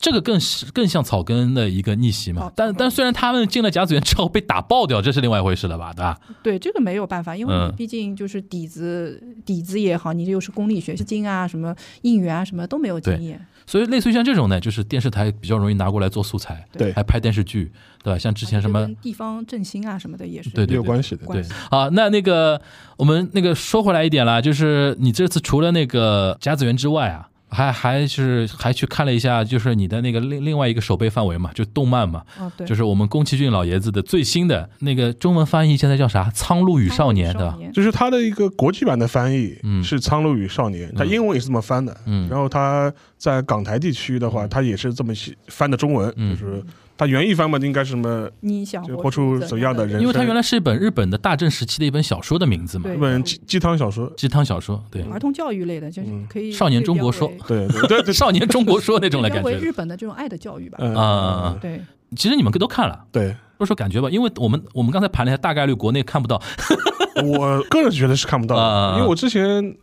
[0.00, 6.18] 这个更是更像草根的一个逆袭嘛哦，但但虽然他们进了甲子园之后被打爆掉，这是另外一回事了吧，对吧？
[6.42, 13.46] 对，这个没有办法，因为嗯你毕竟就是底子、底子也好，你又是公立学经啊，什么应援啊，什么都没有经验。
[13.66, 17.70] 所以类似于像这种呢，就是电视台比较容易拿过来做素材，对还拍电视剧，
[18.02, 18.18] 对吧？
[18.18, 21.18] 像之前什么地方振兴啊什么的也是对对有关系的。
[21.18, 21.52] 对关系。
[21.70, 22.60] 啊，那那个
[22.96, 36.24] 我们那个说回来一点啦，就是你这次除了那个甲子园之外啊，还还是还去看了一下，就是你的那个另另外一个手背范围嘛，就动漫嘛，哦，对，就是我们宫崎骏老爷子的最新的那个中文翻译现在叫啥？
[36.32, 37.58] 《苍鹭与少年》对吧？
[37.72, 41.96] 就是他的一个国际版的翻译嗯是《苍鹭与少年》，他英文也是这么翻的。
[42.06, 45.12] 嗯然后他在港台地区的话，他也是这么
[45.48, 46.62] 翻的中文，嗯就是
[47.00, 48.30] 它原译翻嘛，应该是什么？
[48.40, 54.12] 你想活就活出怎样的人因为它原来是一本日本的大正时期的一本小说的名字嘛，对日本鸡鸡汤小说。
[54.18, 59.48] 鸡汤小说，对，儿童教育类的，就是嗯可以少年中国说对对对少年中国说那种的 感觉。
[59.48, 60.76] 为日本的这种爱的教育吧。
[60.78, 61.80] 嗯啊对，
[62.14, 66.38] 其实你们都看了，对，说说感觉吧，因为我们我们刚才盘了一下，大概率国内看不到。
[67.24, 69.74] 我个人觉得是看不到啊的，因为我之前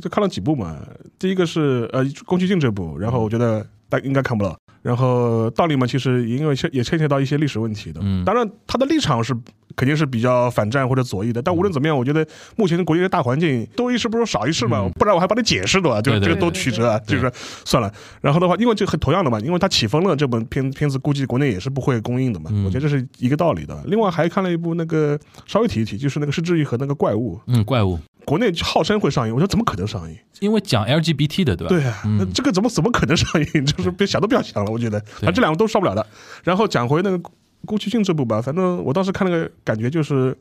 [0.00, 0.76] 就看了几部嘛。
[1.18, 4.56] 第一个是呃宫崎骏这部，然后我觉得大应该看不到。
[4.82, 8.00] 然后道理嘛，其实因为也牵扯到一些历史问题的。
[8.02, 9.34] 嗯当然他的立场是
[9.80, 11.40] 肯定是比较反战或者左翼的。
[11.40, 12.26] 但无论怎么样，我觉得
[12.56, 17.32] 目前的国际的大环境多一事不如少一事嘛，嗯不然我还帮你解释的嘛，就对对这个多曲折啊，就是
[17.64, 17.90] 算了。
[18.20, 22.50] 然后的话，因为这很同样的嘛，因为它起风了，这本片片子估计国内也是不会公映的嘛。
[22.52, 23.82] 嗯我觉得这是一个道理的。
[23.86, 27.40] 另外还看了一部那个稍微提一提，就是那个失之愈和那个怪物。
[27.46, 30.16] 嗯，怪物，国内号称会上映，我说怎么可能上映？
[30.40, 31.68] 因为讲 LGBT 的，对吧？
[31.68, 33.64] 对啊，嗯那这个怎么怎么可能上映？
[33.64, 36.06] 就是别想都不要想了，我觉得，反正这两个都上不了的。
[36.44, 37.30] 然后讲回那个
[37.66, 40.36] 宫崎骏这部吧，反正我当时看那个感觉就是，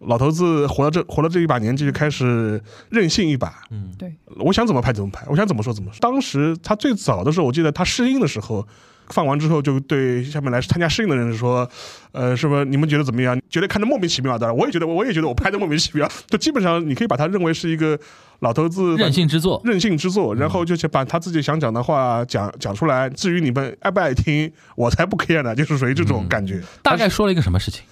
[0.00, 5.98] 老头子活到这活到这一把年纪就开始任性一把，嗯，对，我想怎么拍怎么拍，我想怎么说怎么说。
[6.00, 8.66] 当时他最早的时候，我记得他试映的时候。
[9.12, 11.68] 放完之后，就对下面来参加试映的人说
[12.12, 13.38] ：“呃，是不是你们觉得怎么样？
[13.48, 14.52] 觉得看着莫名其妙的？
[14.52, 16.08] 我也觉得，我也觉得我拍的莫名其妙。
[16.28, 17.98] 就基本上你可以把它认为是一个
[18.40, 23.10] 老头子任性之作，任性之作，然后就是把他自己想讲的话讲讲出来。
[23.10, 26.60] 至于你们爱不爱听，我才不 care 呢，就是属于这种感觉。
[26.82, 27.82] 大概说了一个什么事情？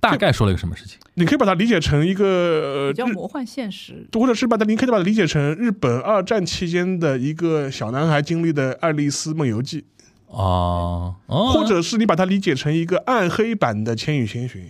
[0.00, 0.98] 大概说了一个什么事情？
[1.14, 4.04] 你可以把它理解成一个比较魔幻现实。
[4.14, 9.80] 或者是把它，你可以把它理解成日本二战期间的一个小男孩经历的《爱丽丝梦游记》，
[10.32, 14.66] 哦哦，或者是你把它理解成一个暗黑版的《千与千寻。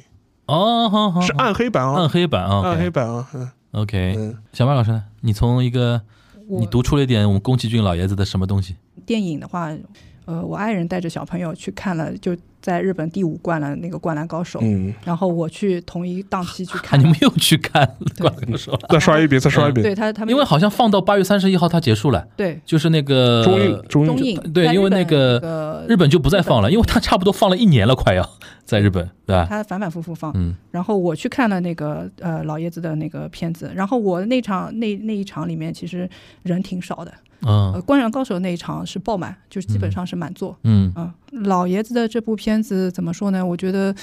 [0.46, 1.94] 哦，好好》，是暗黑版哦。
[1.94, 3.50] 暗啊，黑版啊暗黑版啊，嗯。
[3.72, 4.36] OK，嗯。
[4.52, 5.04] 小马老师呢？
[5.20, 6.02] 你从一个
[6.48, 8.76] 你读出了一点我们宫崎骏老爷子的什么东西？
[9.06, 9.70] 电影的话，
[10.24, 17.04] 呃，我爱人带着小朋友去看了，就在日本第五冠了那个《灌篮高手》，嗯，然后我去同一档期去啊，看了。
[17.04, 17.84] 你们又去看
[18.20, 18.86] 《灌篮高手》了？
[18.88, 19.82] 再刷一遍，再刷一遍。
[19.82, 28.28] 对他他们因为好像放到八月三十一号它结束了，对就是那个中印，中中印，对因为那个个日本就不再放了，因为它差不多放了一年了，快要
[28.64, 29.46] 在日本，对吧？
[29.48, 36.08] 他反反复复放，嗯然后我去看了那个呃老爷子的那个片子，然后我那场那那一场里面其实
[36.44, 37.12] 人挺少的，
[37.42, 40.56] 呃，嗯灌篮高手那一场是爆满，就是基本上是满座。
[40.64, 40.92] 嗯。
[40.96, 41.12] 嗯，
[41.44, 43.44] 老爷子的这部片子怎么说呢？
[43.44, 43.94] 我觉得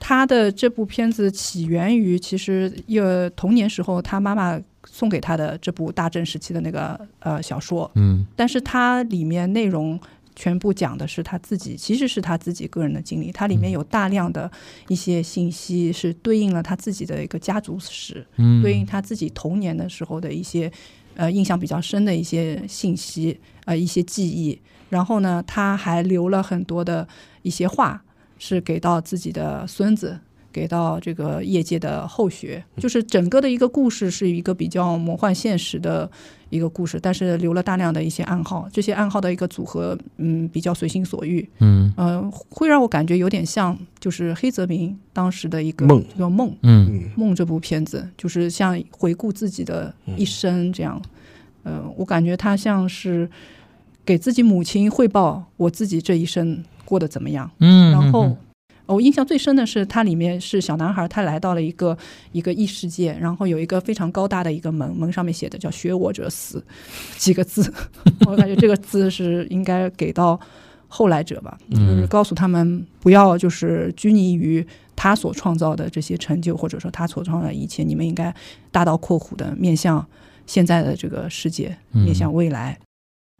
[0.00, 8.26] 他的这部片子起源于其实呃童年时候他妈妈送给他的这部大正时期的那个呃小说，嗯。
[8.36, 9.98] 但是它里面内容
[10.34, 14.50] 全部讲的是他自己，其实是他自己个人的经历，它里面有大量的
[14.88, 20.72] 一些信息是对应了他自己的一个家族史，嗯，对应他自己童年的时候的一些
[21.16, 24.60] 呃印象比较深的一些信息，呃一些记忆。
[24.88, 27.08] 然后呢，他还留了很多的
[27.42, 28.02] 一些话，
[28.38, 30.20] 是给到自己的孙子，
[30.52, 36.08] 给到这个业界的后学，就是整个的一个故事是一个比较魔幻现实的
[36.50, 41.92] 一个故事，但是留了大量的一些暗号，这些暗号的一个组合，嗯，比较随心所欲，嗯。
[41.96, 46.54] 呃、会让我感觉有点像就是黑泽明当时的一个梦这个梦。
[46.62, 51.00] 嗯嗯梦这部片子，就是像回顾自己的一生这样，
[51.62, 53.28] 呃，我感觉他像是
[54.04, 57.50] 给自己母亲汇报我自己这一生过得怎么样。
[57.60, 58.36] 嗯，然后嗯
[58.86, 61.96] 我印象最深的是，它里面是小男孩，他来到了一个
[62.32, 66.62] 一个异世界，然后有一个非常高大的一个门，门上面写的叫“学我者死”
[67.16, 67.72] 几个字，
[68.26, 70.38] 我感觉这个字是应该给到
[70.88, 78.34] 后来者吧，就是告诉他们不要就是拘泥于他所创造的这些成就，或者说他所创造的一切，你们应该
[78.70, 80.04] 大刀阔斧的面向
[80.46, 82.78] 现在的这个世界，嗯面向未来，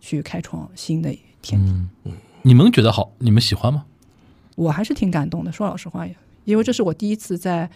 [0.01, 1.11] 去开创新的
[1.43, 1.73] 天地。
[2.05, 2.13] 嗯，
[2.43, 3.13] 你们觉得好？
[3.19, 3.85] 你们喜欢吗？
[4.57, 7.69] 我还是挺感动的，说老实话也，因为这是我第一次在，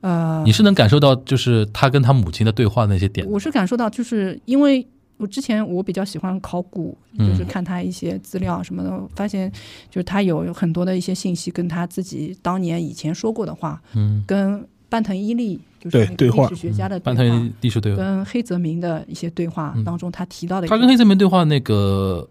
[0.00, 3.26] 呃，你是能感受到就是他跟他母亲的对话那些点？
[3.28, 9.50] 我是感受到，就是因为我之前我比较喜欢考古，嗯就是看他一些资料什么的，我发现
[9.88, 22.28] 就是他有很多的一些信息跟他自己当年以前说过的话，嗯，跟半藤伊力就是那个对对话历史学家的半对话，藤历史对话，跟黑泽明的一些对话嗯当中，他提到的一他跟黑泽明对话那个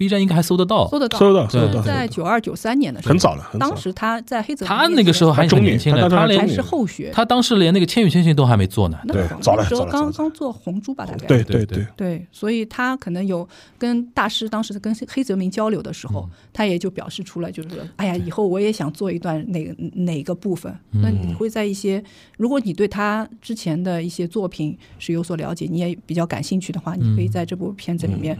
[0.00, 0.88] B 站应该还搜得到。
[0.88, 0.98] 搜。
[0.98, 3.58] 得到，收到收对到，在九二九三年的时候很，早了，很。
[3.58, 8.98] 当时他在黑泽明他那个时候还中年很年轻的，他还是后学，他当时连那个《千与千寻》都还没做呢。
[9.06, 11.26] 对那个早了那时候刚刚做红猪吧，大概。
[11.26, 13.46] 对对对所以他可能有
[13.78, 16.30] 跟大师当时跟黑泽明交流的时候，嗯。
[16.52, 20.74] 他也就表示出来，就是说，哎呀，以后我也想做一段哪个哪个部分。
[20.92, 21.02] 嗯。
[21.02, 22.02] 那你会在一些，
[22.36, 28.36] 如果你对他之前的一些作品是有所了解，你也比较感兴趣的话，你可以在这部片子里面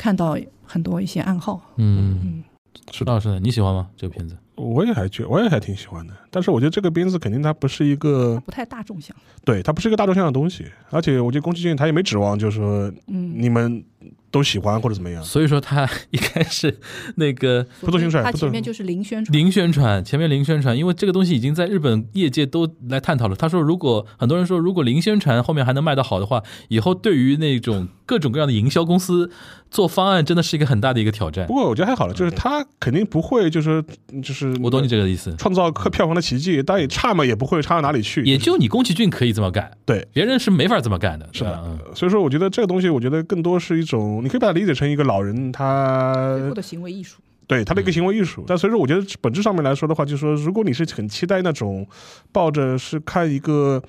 [0.00, 1.60] 看到很多一些暗号。
[1.76, 2.42] 嗯，
[2.90, 3.38] 石老师呢？
[3.38, 3.90] 你喜欢吗？
[3.98, 4.34] 这个片子？
[4.54, 6.14] 我也还觉我也还挺喜欢的。
[6.30, 10.64] 但是我觉得这个片子肯定它不是一个，不太大众向，对，它不是一个大众向的东西。
[10.88, 13.84] 而且我觉得宫崎骏他也没指望，就是说嗯，你们
[14.30, 15.22] 都喜欢或者怎么样。
[15.22, 16.78] 所以说他一开始
[17.16, 23.36] 那个不做宣传他前面就是零宣传，零宣传，前面零宣传，因为这个东西已经在日本业界都来探讨了。
[23.36, 29.30] 他说，如果很多人说，如果零宣传后面还能卖得好的话，以后对于那种各种各样的营销公司
[29.70, 31.54] 做方案，真的是一个很大的一个挑战不。
[31.54, 33.84] 过我觉得还好了，就是他肯定不会，就是
[34.22, 38.22] 就是我懂你这个意思，创造客票房的奇迹，但也差嘛，也不会差到哪里去。
[38.24, 41.28] 也就你宫崎骏可以这么干，对，别人是没法这么干的。
[41.32, 46.14] 是的所以说，我觉得这个东西，我觉得更多是一种，你可以把它理解成一个老人他
[46.54, 47.20] 的行为艺术。
[47.46, 48.44] 对他的一个行为艺术。
[48.46, 51.86] 但所以说，我觉得本质上面来说的话，就是说，如果你是很期待那种
[52.30, 53.82] 抱着是看一个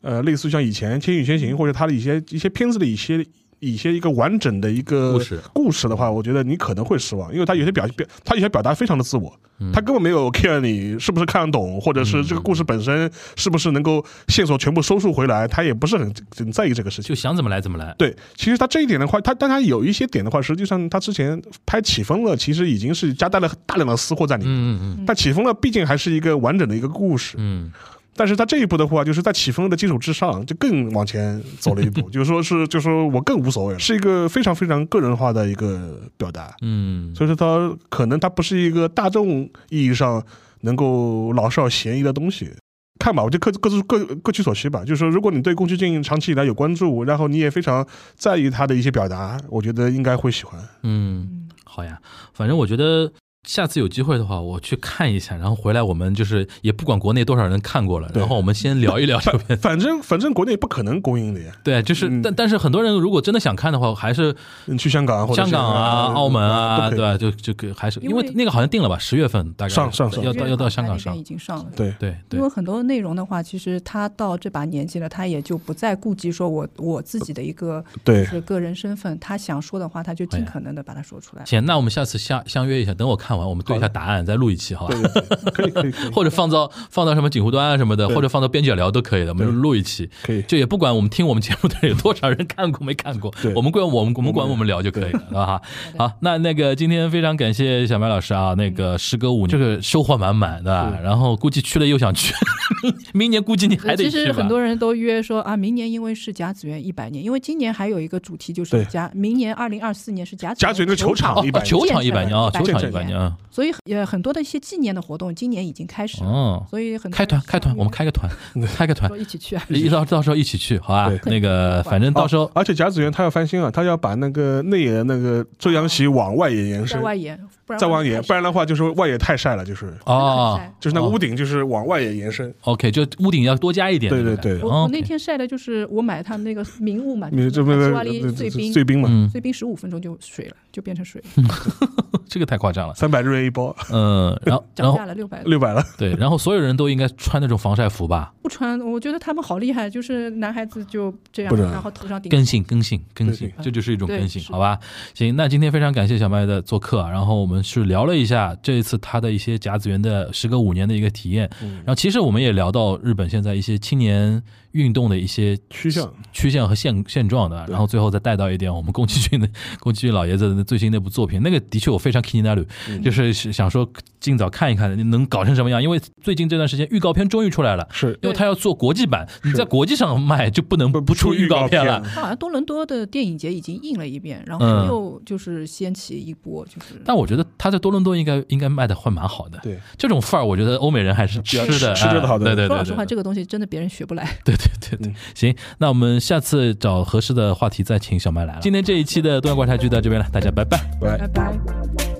[0.00, 3.26] 呃，类似像以前《千与千寻》或者他的一些一些片子的一些。
[3.70, 5.40] 一些一个完整的一个故事。
[5.54, 9.32] 故事的话，我觉得你可能会失望，因为他有些表表，他有些表达非常的自我，
[9.72, 17.14] 他根本没有 care 你是不是看得懂，或者是这个故事本身是不是能够线索全部收束回来，他也不是很很在意这个事情。
[17.14, 17.94] 就想怎么来怎么来。
[17.96, 24.52] 对，其实他这一点的话，他但他有一些点的话，实际上他之前拍起风了，其实已经是夹带了大量的私货在里面。
[24.52, 25.04] 嗯嗯。
[25.06, 27.70] 但起风了毕竟还是一个完整的一个故事，嗯
[28.14, 36.54] 但是他这一步的话，就是在起风的基础之上，就更往前走了一步， 就是说是，就是说我更无所谓了，是一个非常非常个人化的一个表达。
[36.60, 40.22] 嗯所以说，它可能它不是一个大众意义上
[40.60, 42.50] 能够老少咸宜的东西。
[42.98, 44.84] 看吧，我就各各自各各取所需吧。
[44.84, 47.84] 就是说，如果你对宫崎骏长期以来有关注，然后你也非常
[48.14, 50.60] 在意他的一些表达，我觉得应该会喜欢。
[50.82, 51.98] 嗯，好呀，
[52.34, 53.10] 反正我觉得。
[53.48, 59.56] 下次有机会的话，我去看一下，然后回来我们就是也不管国内多少人看过了，然后我们先聊一聊这个片子。
[59.62, 64.34] 反正反正国内不可能公映的呀，对，就是嗯但但是很多人如果真的想看的话，还是
[64.66, 67.18] 你去香港或者香港啊、是澳门啊，对吧？
[67.18, 70.22] 就就可还是因为因为那个好像定了吧，十月份大概上上上。
[70.22, 71.16] 要到要到香港上。
[71.16, 71.66] 已，经上了。
[71.74, 71.92] 对。
[71.98, 72.38] 对对。
[72.38, 78.24] 因为很多内容的话，其实他到这把年纪了，他也就不再顾及说我我自己的一个对。
[78.26, 81.44] 是个人身份，他想说的话，他就尽可能的把它说出来。
[81.44, 84.94] 行，那我们下次相相约一下，等我看完，我们对一下答案，再录一期，好吧？
[84.94, 90.08] 对对对，可以可以可以， 或者放到放到什么警湖端啊什么的，或者放到边角聊都可以的，我们录一期。
[90.22, 90.42] 可以。
[90.42, 95.60] 就也不管我们听我们节目的人有多少人看过没看过，我们管我们我们管我们聊就可以了，是吧？
[95.98, 100.98] 好，那那个今天非常感谢小麦老师啊，那个时隔五年，这个收获满满，对吧？
[101.02, 102.34] 然后估计去了又想去，
[103.12, 104.24] 明年估计你还得其去其。
[104.24, 113.36] 实很多人都约说啊，明年因为是甲子园一百年，因为今年还有一个主题就是甲，明年二零二四年是甲子甲子园的球场场100年球场一百年啊，球场一百年啊，嗯。
[113.50, 116.30] 所以也很多的一些纪念的活动今年已经开始了。
[116.30, 118.30] 哦，所以很多开团开团，我们开个团，
[118.74, 119.62] 开个团，一起去啊。
[119.68, 121.10] 一到到时候一起去，好吧？
[121.10, 121.20] 对？
[121.30, 129.94] 那个反正到时候哦而且甲子园他要翻新啊，他要把那个内野的那个遮阳席往外野延在伸，外延，不然再往延，不然的话就是外野太晒了，就是。
[130.06, 130.58] 哦。
[130.80, 132.52] 就是那屋顶就是往外野延伸。
[132.62, 134.10] ，OK，就屋顶要多加一点。
[134.10, 141.54] 对对对哦我我那天晒的就是我买他们那个名物嘛，你这不是就是卡西瓦利碎冰，碎冰嘛，嗯，碎冰十五分钟就水了，就变成水了，
[142.26, 142.94] 这个太夸张了。
[142.94, 145.42] 三百日元一包，嗯， 然后然涨价了六百。
[145.44, 145.84] 六百了。
[145.96, 148.32] 对，然后所有人都应该穿那种防晒服吧？
[148.42, 154.78] 不穿，我觉得他们好厉害，就是男孩子就这样不，然后头上顶更新更新更对新，这就是一种对更新，好吧？
[155.14, 164.42] 行，那今天非常感谢小麦的做客啊，然后我们是聊了一下这一次他的一些甲子园的时隔五年的一个体验，嗯然后其实我们也聊到日本现在一些青年
[164.72, 166.12] 运动的一些趋向。
[166.32, 169.48] 趋向和现现状的，然后最后再带到一点我们宫崎骏的
[169.80, 172.54] 宫崎骏老爷子的最新那部作品，那个的确我非常 keen 那
[172.88, 173.02] 嗯。
[173.02, 173.88] 就是想说
[174.22, 177.86] 尽早看一看能搞成什么样，因为最近这段时间预告片终于出来了。
[177.90, 182.00] 是因为他要做国际版，你在国际上卖就不能不不出预告片了。
[182.14, 189.58] 他好像多伦多的电影节已经印了一遍，然后嗯又就是掀起一波，就是但我觉得他在多伦多应该应该卖的会蛮好的。
[189.62, 194.24] 对，这种范儿，我觉得欧美人还是吃的，吃吃得好的哎对对对说老实话，这个东西真的别人学不来。
[194.44, 195.14] 对对对对嗯。
[195.34, 198.60] 行，那我们下次找合适的话题再请小麦来了。
[198.62, 200.78] 今天这一期的东亚观察局到这边了，大家拜拜。
[201.00, 202.11] 拜拜拜。